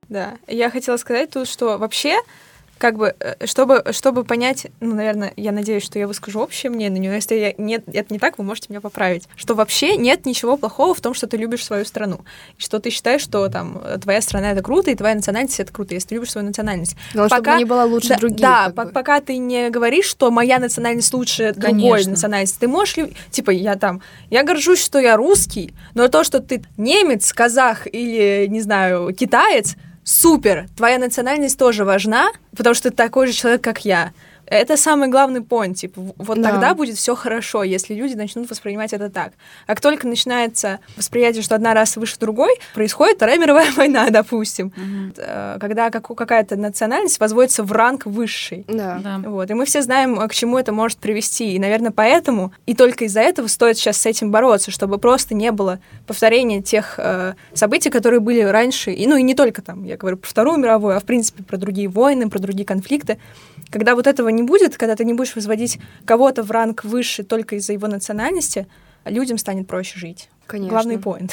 Да, 0.09 0.39
я 0.47 0.71
хотела 0.71 0.97
сказать 0.97 1.31
тут, 1.31 1.49
что 1.49 1.77
вообще, 1.77 2.19
как 2.79 2.97
бы, 2.97 3.15
э, 3.19 3.47
чтобы, 3.47 3.85
чтобы 3.91 4.25
понять, 4.25 4.69
ну, 4.81 4.95
наверное, 4.95 5.33
я 5.37 5.53
надеюсь, 5.53 5.83
что 5.83 5.99
я 5.99 6.07
выскажу 6.07 6.41
общее 6.41 6.71
мнение, 6.71 7.01
но 7.11 7.15
если 7.15 7.35
я, 7.35 7.55
нет, 7.59 7.85
это 7.93 8.13
не 8.13 8.19
так, 8.19 8.39
вы 8.39 8.45
можете 8.45 8.69
меня 8.71 8.81
поправить, 8.81 9.29
что 9.37 9.55
вообще 9.55 9.97
нет 9.97 10.25
ничего 10.27 10.57
плохого 10.57 10.95
в 10.95 11.01
том, 11.01 11.15
что 11.15 11.27
ты 11.27 11.37
любишь 11.37 11.65
свою 11.65 11.85
страну, 11.85 12.21
и 12.57 12.63
что 12.63 12.79
ты 12.79 12.91
считаешь, 12.91 13.21
что 13.21 13.49
там 13.49 13.81
э, 13.85 13.99
твоя 13.99 14.21
страна— 14.21 14.51
это 14.53 14.63
круто, 14.63 14.91
и 14.91 14.95
твоя 14.95 15.15
национальность— 15.15 15.59
это 15.61 15.73
круто, 15.73 15.95
если 15.95 16.09
ты 16.09 16.15
любишь 16.15 16.31
свою 16.31 16.47
национальность. 16.47 16.97
Главное, 17.13 17.29
чтобы 17.29 17.45
Пока- 17.45 17.59
не 17.59 17.65
была 17.65 17.85
лучше 17.85 18.09
да, 18.09 18.17
других. 18.17 18.41
Да, 18.41 18.73
по- 18.75 18.85
бы. 18.85 18.91
пока 18.93 19.21
ты 19.21 19.37
не 19.37 19.71
говоришь, 19.71 20.07
что 20.07 20.31
моя 20.31 20.59
национальность 20.59 21.13
лучше 21.13 21.53
другой 21.53 21.91
Конечно. 21.91 22.13
национальности, 22.13 22.59
ты 22.61 22.69
можешь 22.69 22.97
типа, 23.31 23.51
я 23.51 23.77
там, 23.77 24.01
я 24.31 24.45
горжусь, 24.45 24.83
что 24.83 24.99
я 24.99 25.17
русский, 25.17 25.75
но 25.95 26.09
то, 26.09 26.25
что 26.25 26.41
ты 26.41 26.63
немец, 26.77 27.33
казах 27.33 27.87
или, 27.87 28.47
не 28.49 28.61
знаю, 28.61 29.13
китаец, 29.15 29.75
супер, 30.09 30.67
твоя 30.77 30.99
национальность 30.99 31.59
тоже 31.59 31.85
важна, 31.85 32.31
потому 32.57 32.75
что 32.75 32.91
ты 32.91 32.97
такой 32.97 33.27
же 33.27 33.33
человек, 33.35 33.63
как 33.63 33.85
я. 33.85 34.13
Это 34.51 34.77
самый 34.77 35.09
главный 35.09 35.41
point. 35.41 35.75
Типа, 35.75 36.01
вот 36.17 36.41
Да. 36.41 36.51
тогда 36.53 36.75
будет 36.75 36.97
все 36.97 37.15
хорошо, 37.15 37.63
если 37.63 37.95
люди 37.95 38.15
начнут 38.15 38.49
воспринимать 38.51 38.93
это 38.93 39.11
так. 39.11 39.33
Как 39.67 39.81
только 39.81 40.07
начинается 40.07 40.79
восприятие, 40.97 41.43
что 41.43 41.55
одна 41.55 41.75
раса 41.75 42.01
выше 42.01 42.17
другой, 42.19 42.55
происходит 42.75 43.17
Вторая 43.17 43.39
мировая 43.39 43.71
война, 43.77 44.09
допустим. 44.11 44.73
Э, 45.17 45.59
Когда 45.61 45.91
как- 45.91 46.07
какая-то 46.17 46.57
национальность 46.57 47.21
возводится 47.21 47.63
в 47.63 47.73
ранг 47.73 48.07
высший. 48.07 48.65
Да. 48.69 48.99
Да. 49.03 49.19
Вот. 49.29 49.51
И 49.51 49.55
мы 49.55 49.65
все 49.65 49.83
знаем, 49.83 50.19
а, 50.19 50.29
к 50.29 50.35
чему 50.35 50.59
это 50.59 50.73
может 50.73 50.99
привести. 50.99 51.53
И, 51.55 51.59
наверное, 51.59 51.91
поэтому 51.91 52.53
и 52.67 52.75
только 52.75 53.05
из-за 53.05 53.21
этого 53.21 53.47
стоит 53.49 53.77
сейчас 53.79 53.99
с 53.99 54.07
этим 54.07 54.31
бороться, 54.31 54.71
чтобы 54.71 54.99
просто 54.99 55.35
не 55.35 55.53
было 55.53 55.79
повторения 56.07 56.63
тех 56.63 56.95
э, 56.99 57.35
событий, 57.55 57.91
которые 57.91 58.21
были 58.21 58.41
раньше. 58.41 58.93
И, 58.93 59.07
ну 59.07 59.17
и 59.17 59.23
не 59.23 59.35
только 59.35 59.63
там, 59.63 59.85
я 59.85 59.97
говорю 59.97 60.17
про 60.17 60.29
Вторую 60.29 60.59
мировую, 60.59 60.97
а 60.97 61.01
в 61.01 61.05
принципе 61.05 61.43
про 61.43 61.57
другие 61.59 61.89
войны, 61.89 62.29
про 62.31 62.39
другие 62.39 62.65
конфликты. 62.67 63.19
Когда 63.71 63.95
вот 63.95 64.07
этого 64.07 64.29
не 64.39 64.45
будет, 64.45 64.77
когда 64.77 64.95
ты 64.95 65.05
не 65.05 65.15
будешь 65.15 65.35
возводить 65.35 65.79
кого-то 66.05 66.43
в 66.43 66.51
ранг 66.51 66.85
выше 66.85 67.25
только 67.25 67.57
из-за 67.57 67.73
его 67.73 67.89
национальности, 67.89 68.67
людям 69.05 69.39
станет 69.39 69.67
проще 69.67 69.99
жить. 69.99 70.29
Конечно. 70.47 70.71
Главный 70.71 70.99
поинт. 70.99 71.33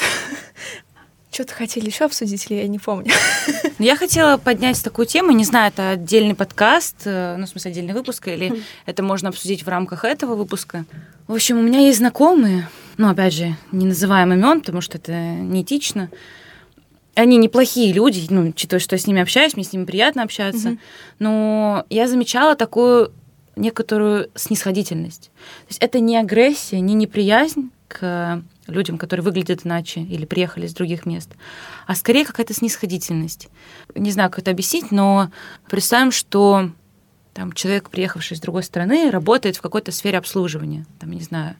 Что-то 1.30 1.54
хотели 1.54 1.86
еще 1.86 2.06
обсудить, 2.06 2.50
или 2.50 2.60
я 2.60 2.68
не 2.68 2.78
помню. 2.78 3.12
Я 3.78 3.94
хотела 3.96 4.38
поднять 4.38 4.82
такую 4.82 5.06
тему, 5.06 5.32
не 5.32 5.44
знаю, 5.44 5.68
это 5.68 5.90
отдельный 5.90 6.34
подкаст, 6.34 7.02
э, 7.04 7.36
ну, 7.36 7.44
в 7.44 7.48
смысле, 7.48 7.72
отдельный 7.72 7.92
выпуск, 7.92 8.28
или 8.28 8.62
это 8.86 9.02
можно 9.02 9.28
обсудить 9.28 9.62
в 9.62 9.68
рамках 9.68 10.04
этого 10.04 10.34
выпуска. 10.34 10.86
В 11.26 11.34
общем, 11.34 11.58
у 11.58 11.62
меня 11.62 11.80
есть 11.80 11.98
знакомые, 11.98 12.68
ну, 12.96 13.10
опять 13.10 13.34
же, 13.34 13.54
не 13.70 13.84
называем 13.84 14.32
имен, 14.32 14.60
потому 14.60 14.80
что 14.80 14.96
это 14.96 15.12
неэтично. 15.12 16.10
Они 17.16 17.38
неплохие 17.38 17.92
люди, 17.92 18.26
ну, 18.28 18.50
учитывая, 18.50 18.78
что 18.78 18.94
я 18.94 19.00
с 19.00 19.06
ними 19.06 19.22
общаюсь, 19.22 19.56
мне 19.56 19.64
с 19.64 19.72
ними 19.72 19.84
приятно 19.84 20.22
общаться. 20.22 20.70
Мгм. 20.70 20.80
Но 21.18 21.86
я 21.88 22.08
замечала 22.08 22.54
такую 22.54 23.10
некоторую 23.56 24.30
снисходительность. 24.34 25.30
То 25.32 25.70
есть 25.70 25.82
это 25.82 25.98
не 25.98 26.18
агрессия, 26.18 26.78
не 26.78 26.92
неприязнь 26.94 27.70
к 27.88 28.42
людям, 28.66 28.98
которые 28.98 29.24
выглядят 29.24 29.64
иначе 29.64 30.00
или 30.00 30.26
приехали 30.26 30.66
из 30.66 30.74
других 30.74 31.06
мест, 31.06 31.30
а 31.86 31.94
скорее 31.94 32.24
какая-то 32.24 32.52
снисходительность. 32.52 33.48
Не 33.94 34.10
знаю, 34.10 34.30
как 34.30 34.40
это 34.40 34.50
объяснить, 34.50 34.90
но 34.90 35.30
представим, 35.68 36.12
что 36.12 36.70
там 37.32 37.52
человек, 37.52 37.90
приехавший 37.90 38.34
из 38.34 38.40
другой 38.40 38.62
страны, 38.62 39.10
работает 39.10 39.56
в 39.56 39.62
какой-то 39.62 39.92
сфере 39.92 40.18
обслуживания, 40.18 40.84
там, 40.98 41.12
не 41.12 41.20
знаю, 41.22 41.56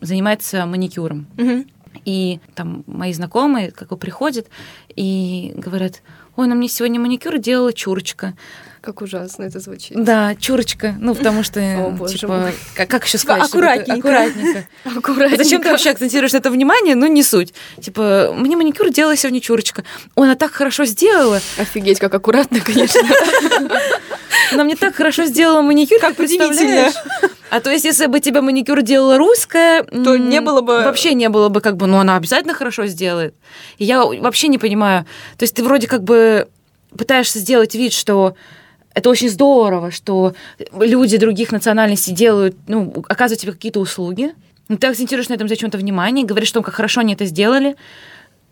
занимается 0.00 0.66
маникюром. 0.66 1.26
Мгм. 1.36 1.66
И 2.04 2.40
там 2.54 2.84
мои 2.86 3.12
знакомые 3.12 3.70
как 3.70 3.88
бы 3.88 3.96
приходят 3.96 4.46
и 4.94 5.52
говорят, 5.56 6.02
ой, 6.36 6.46
ну 6.46 6.54
мне 6.54 6.68
сегодня 6.68 7.00
маникюр 7.00 7.38
делала 7.38 7.72
чурочка. 7.72 8.34
Как 8.80 9.02
ужасно 9.02 9.42
это 9.42 9.58
звучит. 9.58 10.00
Да, 10.00 10.36
чурочка. 10.36 10.94
Ну, 11.00 11.16
потому 11.16 11.42
что, 11.42 11.60
О, 11.60 12.06
типа, 12.06 12.52
как, 12.76 12.88
как 12.88 13.04
еще 13.04 13.18
Типа, 13.18 13.32
сказать? 13.34 13.48
аккуратненько. 13.48 13.94
Аккуратненько. 13.98 14.68
Аккуратненько. 14.84 15.42
Зачем 15.42 15.60
ты 15.62 15.70
вообще 15.72 15.90
акцентируешь 15.90 16.32
на 16.32 16.36
это 16.36 16.50
внимание? 16.52 16.94
Ну, 16.94 17.08
не 17.08 17.24
суть. 17.24 17.52
Типа, 17.80 18.32
мне 18.32 18.54
маникюр 18.56 18.90
делала 18.90 19.16
сегодня 19.16 19.40
чурочка. 19.40 19.82
Ой, 20.14 20.28
она 20.28 20.36
так 20.36 20.52
хорошо 20.52 20.84
сделала. 20.84 21.40
Офигеть, 21.58 21.98
как 21.98 22.14
аккуратно, 22.14 22.60
конечно. 22.60 23.00
Она 24.52 24.62
мне 24.62 24.76
так 24.76 24.94
хорошо 24.94 25.24
сделала 25.24 25.62
маникюр. 25.62 25.98
Как 26.00 26.14
представляешь? 26.14 26.94
А 27.50 27.60
то 27.60 27.70
есть, 27.70 27.84
если 27.84 28.06
бы 28.06 28.20
тебе 28.20 28.40
маникюр 28.40 28.82
делала 28.82 29.18
русская, 29.18 29.82
То 29.84 30.16
не 30.16 30.40
было 30.40 30.60
бы- 30.60 30.82
Вообще 30.84 31.14
не 31.14 31.28
было 31.28 31.48
бы 31.48 31.60
как 31.60 31.76
бы, 31.76 31.86
ну, 31.86 31.98
она 31.98 32.16
обязательно 32.16 32.54
хорошо 32.54 32.86
сделает. 32.86 33.34
И 33.78 33.84
я 33.84 34.04
вообще 34.04 34.48
не 34.48 34.58
понимаю. 34.58 35.04
То 35.38 35.44
есть 35.44 35.54
ты 35.54 35.62
вроде 35.62 35.86
как 35.86 36.02
бы 36.02 36.48
пытаешься 36.96 37.38
сделать 37.38 37.74
вид, 37.74 37.92
что 37.92 38.34
это 38.94 39.10
очень 39.10 39.28
здорово, 39.28 39.90
что 39.90 40.34
люди 40.80 41.18
других 41.18 41.52
национальностей 41.52 42.12
делают, 42.14 42.56
ну, 42.66 42.92
оказывают 43.08 43.40
тебе 43.40 43.52
какие-то 43.52 43.80
услуги. 43.80 44.32
Но 44.68 44.76
ты 44.76 44.88
акцентируешь 44.88 45.28
на 45.28 45.34
этом 45.34 45.48
зачем-то 45.48 45.78
внимание, 45.78 46.24
говоришь, 46.24 46.48
что 46.48 46.62
как 46.62 46.74
хорошо 46.74 47.00
они 47.02 47.14
это 47.14 47.24
сделали, 47.26 47.76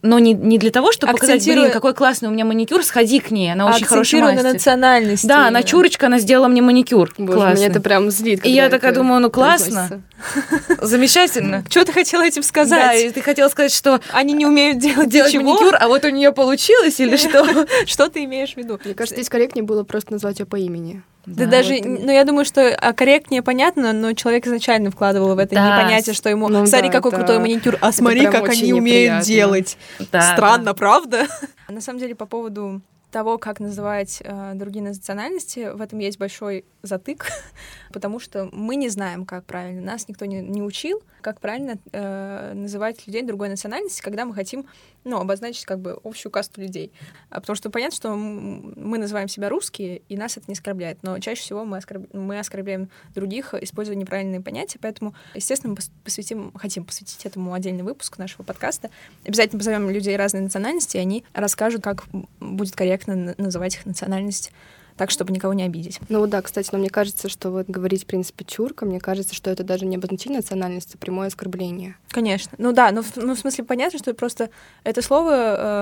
но 0.05 0.19
не, 0.19 0.35
не 0.35 0.59
для 0.59 0.71
того, 0.71 0.93
чтобы 0.93 1.15
показать, 1.15 1.43
блин, 1.47 1.71
какой 1.71 1.95
классный 1.95 2.29
у 2.29 2.33
меня 2.33 2.45
маникюр, 2.45 2.85
сходи 2.85 3.21
к 3.21 3.31
ней, 3.31 3.51
она 3.53 3.67
очень 3.67 3.87
хороший 3.87 4.19
Акцентируя 4.21 4.33
на 4.33 4.43
мастер. 4.43 4.53
национальности. 4.53 5.27
Да, 5.27 5.49
она 5.49 5.63
чурочка, 5.63 6.07
она 6.07 6.19
сделала 6.19 6.49
мне 6.49 6.61
маникюр. 6.61 7.15
Боже, 7.17 7.39
Классно. 7.39 7.57
меня 7.57 7.67
это 7.69 7.81
прям 7.81 8.11
злит. 8.11 8.45
И 8.45 8.51
я 8.51 8.69
такая 8.69 8.93
думаю, 8.93 9.21
ну 9.23 9.31
классно, 9.31 10.03
замечательно. 10.83 11.65
Что 11.71 11.87
ты 11.87 11.93
хотела 11.93 12.23
этим 12.23 12.43
Да, 12.43 12.49
сказать? 12.49 13.03
и 13.03 13.11
ты 13.11 13.23
хотела 13.23 13.49
сказать, 13.49 13.73
что 13.73 14.01
Они 14.13 14.35
не 14.35 14.45
умеют 14.45 14.79
делать, 14.79 15.09
делать 15.09 15.35
маникюр, 15.35 15.75
а 15.81 15.89
вот 15.89 16.05
у 16.05 16.11
нее 16.11 16.33
получилось 16.33 17.01
или 17.01 17.17
что? 17.17 17.67
Что 17.87 18.09
ты 18.11 18.25
имеешь 18.25 18.53
в 18.53 18.57
виду? 18.59 18.79
Мне 18.85 18.93
кажется, 18.95 19.17
здесь 19.17 19.31
корректнее 19.31 19.65
было 19.65 19.85
просто 19.85 20.13
назвать 20.13 20.39
ее 20.39 20.47
по 20.47 20.57
имени. 20.57 21.03
Да, 21.27 21.45
Да, 21.45 21.51
даже, 21.51 21.75
вот 21.75 21.85
ну 21.87 22.13
я 22.13 22.25
думаю, 22.25 22.45
что 22.45 22.75
а, 22.75 22.93
корректнее 22.93 23.43
понятно, 23.43 23.93
но 23.93 24.13
человек 24.13 24.47
изначально 24.47 24.91
вкладывал 24.91 25.35
в 25.35 25.39
это 25.39 25.55
Да, 25.55 25.79
непонятие, 25.81 26.15
что 26.15 26.29
ему, 26.29 26.49
ну 26.49 26.67
смотри, 26.67 26.89
да, 26.89 26.93
какой 26.93 27.11
это- 27.11 27.19
крутой 27.19 27.39
маникюр, 27.39 27.79
а 27.81 27.93
смотри, 27.93 28.27
как 28.27 28.49
они 28.49 28.73
умеют 28.73 29.25
неприятно. 29.25 29.25
делать. 29.27 29.79
Да, 30.13 30.33
Странно, 30.35 30.75
правда? 30.75 31.27
На 31.69 31.81
самом 31.81 31.99
деле, 31.99 32.15
по 32.15 32.27
поводу 32.27 32.83
того, 33.11 33.39
как 33.39 33.61
называть 33.61 34.21
э, 34.25 34.53
другие 34.55 34.85
национальности, 34.85 35.71
в 35.73 35.81
этом 35.81 36.01
есть 36.01 36.19
большой 36.19 36.65
затык, 36.83 37.27
потому 37.93 38.19
что 38.19 38.49
мы 38.53 38.75
не 38.75 38.89
знаем, 38.89 39.25
как 39.25 39.45
правильно. 39.45 39.81
Нас 39.81 40.09
никто 40.09 40.25
не, 40.25 40.41
не 40.41 40.63
учил, 40.63 41.01
как 41.21 41.41
правильно 41.41 41.77
э, 41.93 42.53
называть 42.55 43.07
людей 43.07 43.23
другой 43.23 43.49
национальности, 43.51 44.03
когда 44.03 44.25
мы 44.25 44.35
хотим 44.35 44.67
ну, 45.05 45.19
обозначить 45.19 45.65
как 45.65 45.81
бы 45.81 45.99
общую 46.03 46.33
касту 46.33 46.61
людей. 46.61 46.93
А 47.31 47.41
потому 47.41 47.57
что 47.57 47.71
понятно, 47.71 47.97
что 47.97 48.15
мы 48.15 48.99
называем 48.99 49.29
себя 49.29 49.49
русские, 49.49 50.03
и 50.09 50.17
нас 50.17 50.37
это 50.37 50.47
не 50.49 50.55
оскорбляет, 50.55 50.99
но 51.03 51.19
чаще 51.19 51.43
всего 51.43 51.65
мы, 51.65 51.79
оскорб... 51.79 52.13
мы 52.13 52.39
оскорбляем 52.39 52.89
других, 53.15 53.55
используя 53.55 53.97
неправильные 53.97 54.41
понятия, 54.41 54.79
поэтому, 54.81 55.15
естественно, 55.35 55.75
мы 55.75 55.79
посвятим, 56.03 56.53
хотим 56.55 56.85
посвятить 56.85 57.25
этому 57.27 57.53
отдельный 57.53 57.83
выпуск 57.83 58.19
нашего 58.19 58.43
подкаста. 58.43 58.91
Обязательно 59.25 59.59
позовем 59.59 59.91
людей 59.91 60.17
разной 60.17 60.43
национальности, 60.43 60.97
и 60.97 61.01
они 61.01 61.25
расскажут, 61.33 61.83
как 61.83 62.05
будет 62.41 62.75
корректно 62.75 63.35
называть 63.39 63.77
их 63.77 63.87
национальность 63.87 64.53
так, 64.97 65.11
чтобы 65.11 65.33
никого 65.33 65.55
не 65.55 65.65
обидеть. 65.65 66.01
Ну 66.09 66.27
да, 66.27 66.43
кстати, 66.43 66.69
но 66.73 66.79
мне 66.79 66.91
кажется, 66.91 67.29
что 67.29 67.51
вот 67.51 67.67
говорить, 67.69 68.05
в 68.05 68.07
принципе, 68.07 68.45
чурка, 68.45 68.87
мне 68.87 69.01
кажется, 69.01 69.35
что 69.35 69.51
это 69.51 69.65
даже 69.65 69.87
не 69.87 69.97
обозначение 69.97 70.39
национальности, 70.39 70.97
а 70.97 70.99
прямое 70.99 71.29
оскорбление. 71.29 71.97
Конечно. 72.11 72.53
Ну 72.59 72.73
да, 72.73 72.91
но 72.93 73.03
в, 73.03 73.17
ну, 73.17 73.35
в 73.35 73.39
смысле 73.39 73.65
понятно, 73.65 73.99
что 73.99 74.15
просто 74.15 74.51
это 74.85 75.03
слово 75.03 75.33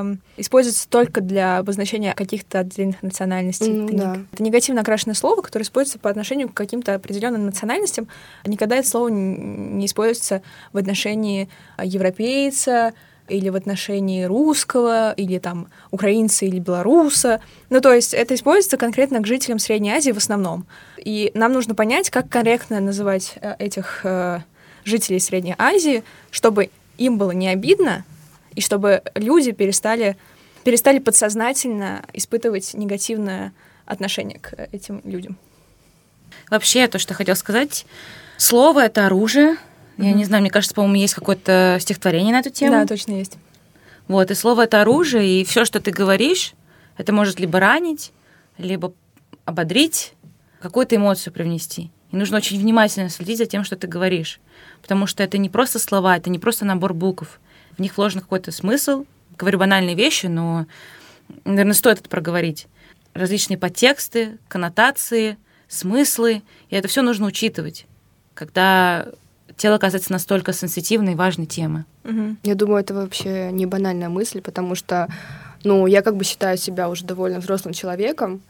э, 0.05 0.17
используется 0.39 0.89
только 0.89 1.21
для 1.21 1.59
обозначения 1.59 2.15
каких-то 2.15 2.61
отдельных 2.61 3.03
национальностей. 3.03 3.73
Ну, 3.73 3.87
это, 3.87 3.97
да. 3.97 4.17
не, 4.17 4.27
это 4.33 4.43
негативно 4.43 4.81
окрашенное 4.81 5.15
слово, 5.15 5.43
которое 5.43 5.65
используется 5.65 5.99
по 5.99 6.09
отношению 6.09 6.49
к 6.49 6.55
каким-то 6.55 6.95
определенным 6.95 7.47
национальностям. 7.47 8.09
Никогда 8.47 8.77
это 8.77 8.89
слово 8.89 9.09
не 9.09 9.87
используется 9.87 10.43
в 10.73 10.79
отношении 10.79 11.49
европейца, 11.83 12.95
или 13.33 13.49
в 13.49 13.57
отношении 13.57 14.25
русского, 14.25 15.13
или 15.13 15.39
там 15.39 15.69
украинца 15.91 16.45
или 16.45 16.59
белоруса. 16.59 17.41
Ну, 17.71 17.81
то 17.81 17.93
есть 17.93 18.15
это 18.15 18.35
используется 18.35 18.77
конкретно 18.77 19.21
к 19.21 19.27
жителям 19.27 19.59
Средней 19.59 19.93
Азии 19.93 20.13
в 20.13 20.19
основном. 20.19 20.67
И 20.99 21.31
нам 21.35 21.53
нужно 21.53 21.75
понять, 21.75 22.11
как 22.11 22.29
корректно 22.29 22.81
называть 22.81 23.35
э, 23.41 23.55
этих 23.59 24.01
э, 24.05 24.41
жителей 24.85 25.19
Средней 25.19 25.55
Азии, 25.59 26.05
чтобы 26.31 26.71
им 26.99 27.19
было 27.19 27.31
не 27.31 27.49
обидно, 27.49 28.05
и 28.55 28.61
чтобы 28.61 29.03
люди 29.15 29.53
перестали, 29.53 30.17
перестали 30.63 30.99
подсознательно 30.99 32.05
испытывать 32.13 32.75
негативное 32.75 33.53
отношение 33.87 34.39
к 34.39 34.69
этим 34.73 35.01
людям. 35.05 35.37
Вообще, 36.51 36.87
то, 36.87 36.99
что 36.99 37.15
хотел 37.15 37.35
сказать, 37.35 37.87
слово— 38.37 38.85
это 38.87 39.07
оружие, 39.07 39.57
я 39.99 40.13
не 40.13 40.25
знаю, 40.25 40.43
мне 40.43 40.51
кажется, 40.51 40.75
по-моему, 40.75 40.97
есть 40.97 41.15
какое-то 41.15 41.79
стихотворение 41.81 42.33
на 42.33 42.41
эту 42.41 42.51
тему. 42.51 42.73
Да, 42.73 42.87
точно 42.87 43.13
есть. 43.13 43.39
Вот, 44.09 44.31
и 44.31 44.35
слово 44.35 44.65
это 44.65 44.81
оружие, 44.81 45.41
и 45.41 45.45
все, 45.45 45.65
что 45.65 45.81
ты 45.81 45.91
говоришь, 45.91 46.55
это 46.97 47.13
может 47.13 47.39
либо 47.41 47.61
ранить, 47.61 48.13
либо 48.59 48.93
ободрить, 49.45 50.15
какую-то 50.61 50.97
эмоцию 50.97 51.33
привнести. 51.33 51.91
И 52.11 52.17
нужно 52.17 52.37
очень 52.37 52.59
внимательно 52.59 53.09
следить 53.09 53.39
за 53.39 53.47
тем, 53.47 53.65
что 53.65 53.77
ты 53.77 53.87
говоришь. 53.87 54.41
Потому 54.83 55.07
что 55.07 55.23
это 55.23 55.39
не 55.39 55.49
просто 55.49 55.79
слова, 55.79 56.17
это 56.17 56.31
не 56.31 56.39
просто 56.39 56.65
набор 56.65 56.95
букв. 56.95 57.41
В 57.77 57.81
них 57.81 57.97
вложен 57.97 58.21
какой-то 58.21 58.53
смысл. 58.53 59.07
Говорю 59.39 59.59
банальные 59.59 59.95
вещи, 59.95 60.27
но, 60.27 60.67
наверное, 61.45 61.75
стоит 61.75 62.01
это 62.01 62.09
проговорить. 62.09 62.67
Различные 63.15 63.57
подтексты, 63.57 64.39
коннотации, 64.49 65.39
смыслы. 65.69 66.43
И 66.69 66.77
это 66.77 66.87
все 66.89 67.03
нужно 67.03 67.27
учитывать, 67.27 67.87
когда 68.35 69.07
тело 69.57 69.77
оказывается 69.77 70.13
настолько 70.13 70.53
сенситивной 70.53 71.13
и 71.13 71.17
важной 71.17 71.47
темы. 71.47 71.85
Угу. 72.05 72.37
Я 72.43 72.55
думаю, 72.55 72.81
это 72.81 72.95
вообще 72.95 73.51
не 73.53 73.67
банальная 73.67 74.09
мысль, 74.09 74.41
потому 74.41 74.75
что, 74.75 75.09
ну, 75.65 75.87
я 75.87 76.03
как 76.03 76.17
бы 76.17 76.25
считаю 76.25 76.57
себя 76.59 76.89
уже 76.89 77.05
довольно 77.05 77.39
взрослым 77.41 77.73
человеком, 77.75 78.43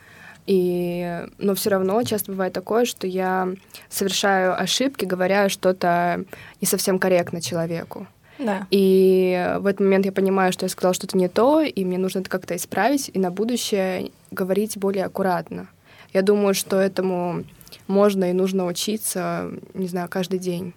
и, 0.47 1.25
но 1.39 1.55
все 1.55 1.71
равно 1.71 2.03
часто 2.03 2.33
бывает 2.33 2.53
такое, 2.53 2.85
что 2.85 3.07
я 3.07 3.49
совершаю 3.89 4.61
ошибки, 4.61 5.05
говоря 5.05 5.49
что-то 5.49 6.25
не 6.61 6.67
совсем 6.67 6.99
корректно 6.99 7.41
человеку. 7.41 8.07
Да. 8.39 8.67
И 8.71 9.57
в 9.61 9.67
этот 9.67 9.81
момент 9.81 10.05
я 10.05 10.13
понимаю, 10.13 10.53
что 10.53 10.65
я 10.65 10.69
сказала 10.69 10.95
что-то 10.95 11.17
не 11.17 11.29
то, 11.29 11.61
и 11.61 11.85
мне 11.85 11.99
нужно 11.99 12.21
это 12.21 12.31
как-то 12.31 12.57
исправить, 12.57 13.11
и 13.13 13.19
на 13.19 13.31
будущее 13.31 14.11
говорить 14.31 14.77
более 14.77 15.05
аккуратно. 15.05 15.69
Я 16.13 16.23
думаю, 16.23 16.55
что 16.55 16.79
этому 16.79 17.45
можно 17.87 18.31
и 18.31 18.33
нужно 18.33 18.67
учиться, 18.67 19.51
не 19.75 19.89
знаю, 19.89 20.09
каждый 20.09 20.39
день. 20.39 20.75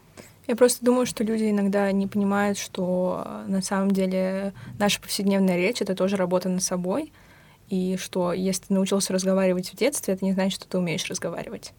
Я 0.47 0.55
просто 0.55 0.85
думаю, 0.85 1.05
что 1.05 1.23
люди 1.23 1.49
иногда 1.49 1.91
не 1.91 2.07
понимают, 2.07 2.57
что 2.57 3.23
э, 3.25 3.45
на 3.47 3.61
самом 3.61 3.91
деле 3.91 4.53
наша 4.77 5.01
повседневная 5.01 5.57
речь— 5.57 5.77
это 5.81 5.95
тоже 5.95 6.17
работа 6.17 6.49
над 6.49 6.61
собой, 6.61 7.11
и 7.67 7.97
что 7.97 8.31
если 8.31 8.65
ты 8.65 8.73
научился 8.75 9.11
разговаривать 9.11 9.71
в 9.71 9.75
детстве, 9.75 10.13
это 10.13 10.23
не 10.23 10.33
значит, 10.33 10.61
что 10.61 10.69
ты 10.69 10.77
умеешь 10.77 11.05
разговаривать. 11.09 11.73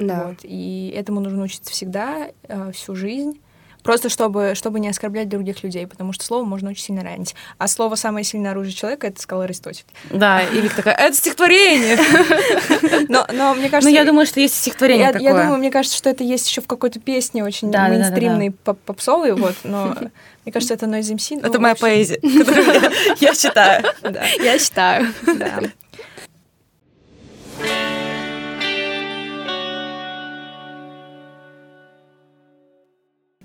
Да. 0.00 0.28
Вот. 0.28 0.38
И 0.42 0.92
этому 0.96 1.20
нужно 1.20 1.44
учиться 1.44 1.70
всегда, 1.70 2.30
э, 2.42 2.72
всю 2.72 2.96
жизнь. 2.96 3.40
Просто 3.82 4.08
чтобы, 4.08 4.52
чтобы 4.54 4.80
не 4.80 4.88
оскорблять 4.88 5.28
других 5.28 5.62
людей, 5.62 5.86
потому 5.86 6.12
что 6.12 6.24
слово 6.24 6.44
можно 6.44 6.70
очень 6.70 6.84
сильно 6.84 7.02
ранить. 7.02 7.34
А 7.58 7.68
слово 7.68 7.94
«самое 7.94 8.24
сильное 8.24 8.50
оружие 8.50 8.74
человека»— 8.74 9.06
это 9.08 9.20
сказал 9.20 9.42
Аристотель. 9.42 9.84
Да, 10.10 10.42
и 10.42 10.60
Вик 10.60 10.74
такая, 10.74 10.94
это 10.94 11.16
стихотворение! 11.16 11.98
Но, 13.08 13.26
но 13.32 13.54
мне 13.54 13.70
кажется... 13.70 13.88
Ну, 13.88 13.94
я 13.94 14.04
думаю, 14.04 14.26
что 14.26 14.40
есть 14.40 14.54
стихотворение 14.54 15.06
я, 15.06 15.12
такое. 15.12 15.28
Я 15.28 15.42
думаю, 15.42 15.58
мне 15.58 15.70
кажется, 15.70 15.96
что 15.96 16.10
это 16.10 16.24
есть 16.24 16.48
еще 16.48 16.60
в 16.60 16.66
какой-то 16.66 17.00
песне 17.00 17.44
очень 17.44 17.70
да, 17.70 17.88
мейнстримной, 17.88 18.50
да, 18.50 18.54
да, 18.64 18.72
да. 18.72 18.78
попсовой, 18.84 19.32
вот, 19.32 19.54
но 19.64 19.96
мне 20.44 20.52
кажется, 20.52 20.74
это 20.74 20.86
Noise 20.86 21.14
MC. 21.14 21.44
Это 21.44 21.58
моя 21.58 21.74
поэзия, 21.74 22.16
которую 22.16 22.92
я 23.20 23.34
читаю. 23.34 23.84
Я 24.42 24.58
читаю, 24.58 25.06
да. 25.26 25.60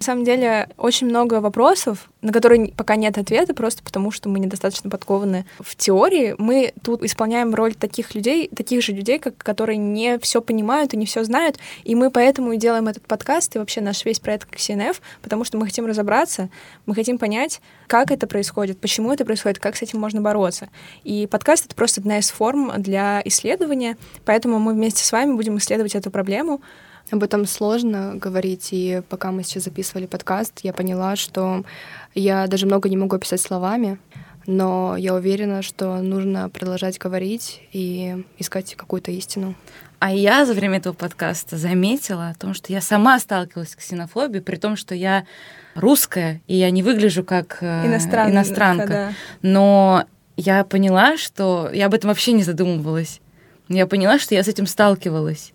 На 0.04 0.06
самом 0.06 0.26
деле 0.26 0.68
очень 0.76 1.08
много 1.08 1.40
вопросов, 1.40 2.10
на 2.22 2.34
которые 2.34 2.74
пока 2.76 2.98
нет 2.98 3.18
ответа, 3.18 3.54
просто 3.54 3.84
потому 3.84 4.12
что 4.12 4.28
мы 4.28 4.40
недостаточно 4.40 4.90
подкованы 4.90 5.46
в 5.62 5.78
теории. 5.78 6.36
Мы 6.38 6.74
тут 6.84 7.04
исполняем 7.04 7.56
роль 7.56 7.74
таких 7.74 8.14
людей, 8.14 8.50
таких 8.54 8.84
же 8.84 8.92
людей, 8.92 9.18
как, 9.18 9.38
которые 9.38 9.78
не 9.78 10.20
все 10.20 10.42
понимают 10.42 10.94
и 10.94 10.98
не 10.98 11.06
все 11.06 11.24
знают, 11.24 11.58
и 11.86 11.96
мы 11.96 12.12
поэтому 12.12 12.52
и 12.52 12.58
делаем 12.58 12.90
этот 12.90 13.08
подкаст 13.08 13.56
и 13.56 13.60
вообще 13.60 13.80
наш 13.80 14.04
весь 14.04 14.20
проект 14.20 14.54
CNF, 14.54 14.98
потому 15.22 15.46
что 15.46 15.58
мы 15.58 15.68
хотим 15.68 15.86
разобраться, 15.86 16.50
мы 16.86 16.96
хотим 16.96 17.18
понять, 17.18 17.62
как 17.88 18.12
это 18.12 18.28
происходит, 18.28 18.82
почему 18.82 19.14
это 19.14 19.24
происходит, 19.24 19.60
как 19.60 19.78
с 19.78 19.84
этим 19.84 20.02
можно 20.02 20.20
бороться. 20.20 20.68
И 21.06 21.28
подкаст— 21.28 21.66
это 21.68 21.76
просто 21.76 22.02
одна 22.02 22.18
из 22.18 22.30
форм 22.30 22.74
для 22.78 23.22
исследования, 23.24 23.96
поэтому 24.26 24.60
мы 24.60 24.74
вместе 24.74 25.02
с 25.02 25.14
вами 25.14 25.32
будем 25.34 25.60
исследовать 25.60 25.96
эту 25.96 26.12
проблему, 26.12 26.60
об 27.12 27.24
этом 27.24 27.46
сложно 27.46 28.16
говорить, 28.16 28.70
и 28.72 29.02
пока 29.10 29.32
мы 29.32 29.44
сейчас 29.44 29.64
записывали 29.64 30.06
подкаст, 30.06 30.60
я 30.64 30.74
поняла, 30.74 31.16
что 31.16 31.64
я 32.16 32.48
даже 32.48 32.66
много 32.66 32.90
не 32.90 32.98
могу 32.98 33.16
описать 33.16 33.42
словами, 33.42 34.00
но 34.46 34.96
я 34.98 35.14
уверена, 35.14 35.62
что 35.62 36.02
нужно 36.02 36.50
продолжать 36.50 36.98
говорить 36.98 37.62
и 37.72 38.24
искать 38.38 38.76
какую-то 38.76 39.12
истину. 39.12 39.56
А 40.00 40.12
я 40.12 40.46
за 40.46 40.54
время 40.54 40.80
этого 40.80 40.94
подкаста 40.94 41.58
заметила 41.58 42.30
о 42.30 42.34
том, 42.34 42.54
что 42.54 42.74
я 42.74 42.82
сама 42.82 43.20
сталкивалась 43.20 43.72
с 43.72 43.76
ксенофобией, 43.76 44.44
при 44.44 44.58
том, 44.58 44.76
что 44.76 44.94
я 44.96 45.26
русская, 45.76 46.42
и 46.48 46.58
я 46.58 46.72
не 46.72 46.84
выгляжу 46.84 47.24
как 47.24 47.60
э, 47.62 47.88
Иностран... 47.88 48.32
иностранка. 48.32 48.88
Да. 48.88 49.14
Но 49.42 50.06
я 50.36 50.66
поняла, 50.66 51.16
что 51.16 51.70
я 51.72 51.86
об 51.86 51.94
этом 51.94 52.10
вообще 52.10 52.34
не 52.34 52.44
задумывалась. 52.44 53.22
Я 53.70 53.88
поняла, 53.88 54.20
что 54.20 54.36
я 54.36 54.44
с 54.44 54.50
этим 54.50 54.68
сталкивалась. 54.68 55.54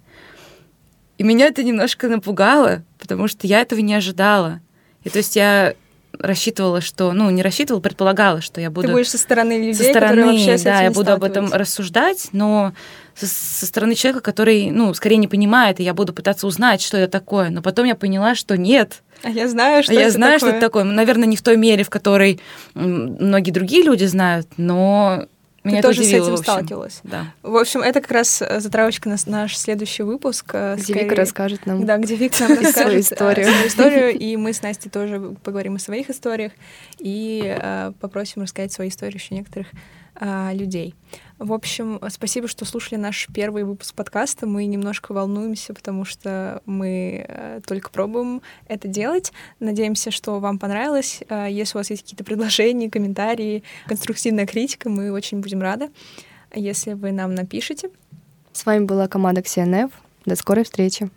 И 1.19 1.25
меня 1.25 1.47
это 1.47 1.63
немножко 1.63 2.09
напугало, 2.09 2.85
потому 2.99 3.29
что 3.29 3.47
я 3.47 3.61
этого 3.61 3.81
не 3.81 3.95
ожидала. 3.95 4.61
И 5.05 5.11
то 5.11 5.19
есть 5.19 5.37
я 5.37 5.75
рассчитывала, 6.19 6.81
что, 6.81 7.13
ну, 7.13 7.29
не 7.31 7.43
рассчитывала, 7.43 7.81
предполагала, 7.81 8.41
что 8.41 8.61
я 8.61 8.71
буду... 8.71 8.89
Ты 8.89 8.93
будешь 8.93 9.11
со 9.11 9.19
стороны 9.19 9.59
людей, 9.59 9.75
со 9.75 9.85
стороны, 9.85 10.25
вообще 10.27 10.59
с 10.59 10.63
да, 10.63 10.83
я 10.83 10.91
буду 10.91 11.13
об 11.13 11.23
этом 11.23 11.53
рассуждать, 11.53 12.29
но 12.33 12.73
со, 13.15 13.27
со 13.27 13.67
стороны 13.67 13.95
человека, 13.95 14.21
который, 14.23 14.71
ну, 14.71 14.93
скорее 14.95 15.17
не 15.17 15.29
понимает, 15.29 15.81
и 15.81 15.85
я 15.85 15.95
буду 15.95 16.13
пытаться 16.13 16.47
узнать, 16.47 16.81
что 16.81 16.97
это 16.97 17.11
такое. 17.11 17.51
Но 17.51 17.63
потом 17.63 17.85
я 17.85 17.95
поняла, 17.95 18.35
что 18.35 18.57
нет. 18.57 19.03
А 19.23 19.31
я 19.31 19.49
знаю, 19.49 19.83
что 19.83 19.93
а 19.93 19.95
это 19.95 20.03
я 20.05 20.11
знаю, 20.11 20.39
такое. 20.39 20.51
что 20.51 20.57
это 20.57 20.67
такое. 20.67 20.85
Наверное, 20.85 21.27
не 21.27 21.37
в 21.37 21.43
той 21.43 21.57
мере, 21.57 21.85
в 21.85 21.91
которой 21.91 22.41
многие 22.75 23.51
другие 23.51 23.83
люди 23.83 24.05
знают, 24.05 24.47
но 24.57 25.27
меня 25.69 25.83
Ты 25.83 25.89
тоже 25.89 26.03
удивило, 26.03 26.25
с 26.25 26.29
этим 26.29 26.37
сталкивалась. 26.39 27.01
Да. 27.05 27.33
В 27.43 27.57
общем, 27.57 27.81
это 27.81 28.01
как 28.01 28.11
раз 28.11 28.43
э, 28.43 28.61
затравочка 28.61 29.09
на 29.09 29.17
наш 29.27 29.57
следующий 29.57 30.03
выпуск. 30.03 30.51
Э, 30.53 30.75
где 30.75 30.85
скорее... 30.85 31.05
Вика 31.05 31.15
расскажет 31.15 31.67
нам 31.67 31.85
Да, 31.87 31.97
где 31.99 32.17
Вика 32.17 32.37
нам 32.41 32.59
расскажет 32.63 32.75
свою 32.75 33.01
историю. 33.01 33.47
свою 33.47 33.69
историю, 33.69 34.19
и 34.19 34.37
мы 34.37 34.53
с 34.53 34.63
Настей 34.63 34.91
тоже 34.91 35.35
поговорим 35.43 35.77
о 35.77 35.79
своих 35.79 36.11
историях 36.11 36.53
и 36.99 37.43
э, 37.45 37.93
попросим 38.01 38.43
рассказать 38.43 38.73
свои 38.73 38.89
истории 38.89 39.15
еще 39.15 39.35
некоторых 39.35 39.69
э, 40.21 40.55
людей. 40.55 40.95
В 41.39 41.53
общем, 41.53 42.01
спасибо, 42.11 42.49
что 42.49 42.65
слушали 42.65 42.99
наш 42.99 43.29
первый 43.33 43.65
выпуск 43.65 43.95
подкаста. 43.95 44.47
Мы 44.47 44.67
немножко 44.67 45.13
волнуемся, 45.13 45.73
потому 45.73 46.05
что 46.05 46.63
мы 46.67 47.25
э, 47.29 47.61
только 47.67 47.91
пробуем 47.91 48.43
это 48.67 48.89
делать. 48.89 49.33
Надеемся, 49.61 50.11
что 50.11 50.41
вам 50.41 50.59
понравилось. 50.59 51.23
Э, 51.29 51.47
если 51.51 51.77
у 51.77 51.81
вас 51.81 51.91
есть 51.91 52.03
какие-то 52.03 52.25
предложения, 52.25 52.91
комментарии, 52.91 53.63
конструктивная 53.87 54.47
критика, 54.47 54.89
мы 54.89 55.13
очень 55.13 55.41
будем 55.41 55.63
рады, 55.63 55.91
если 56.55 56.95
вы 56.95 57.13
нам 57.13 57.35
напишите. 57.35 57.91
С 58.53 58.67
вами 58.67 58.85
была 58.85 59.07
команда 59.07 59.41
XNF. 59.41 59.93
До 60.27 60.35
скорой 60.35 60.65
встречи. 60.65 61.09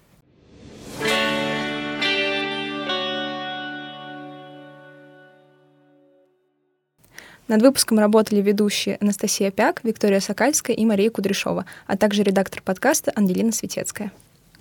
Над 7.52 7.64
выпуском 7.64 8.00
работали 8.00 8.40
ведущие 8.40 8.98
Анастасия 9.02 9.52
Пяк, 9.52 9.84
Виктория 9.84 10.22
Сокальская 10.22 10.74
и 10.74 10.86
Мария 10.86 11.10
Кудряшова, 11.10 11.66
а 11.86 11.98
также 11.98 12.24
редактор 12.24 12.62
подкаста 12.62 13.12
Ангелина 13.14 13.52
Светецкая. 13.52 14.14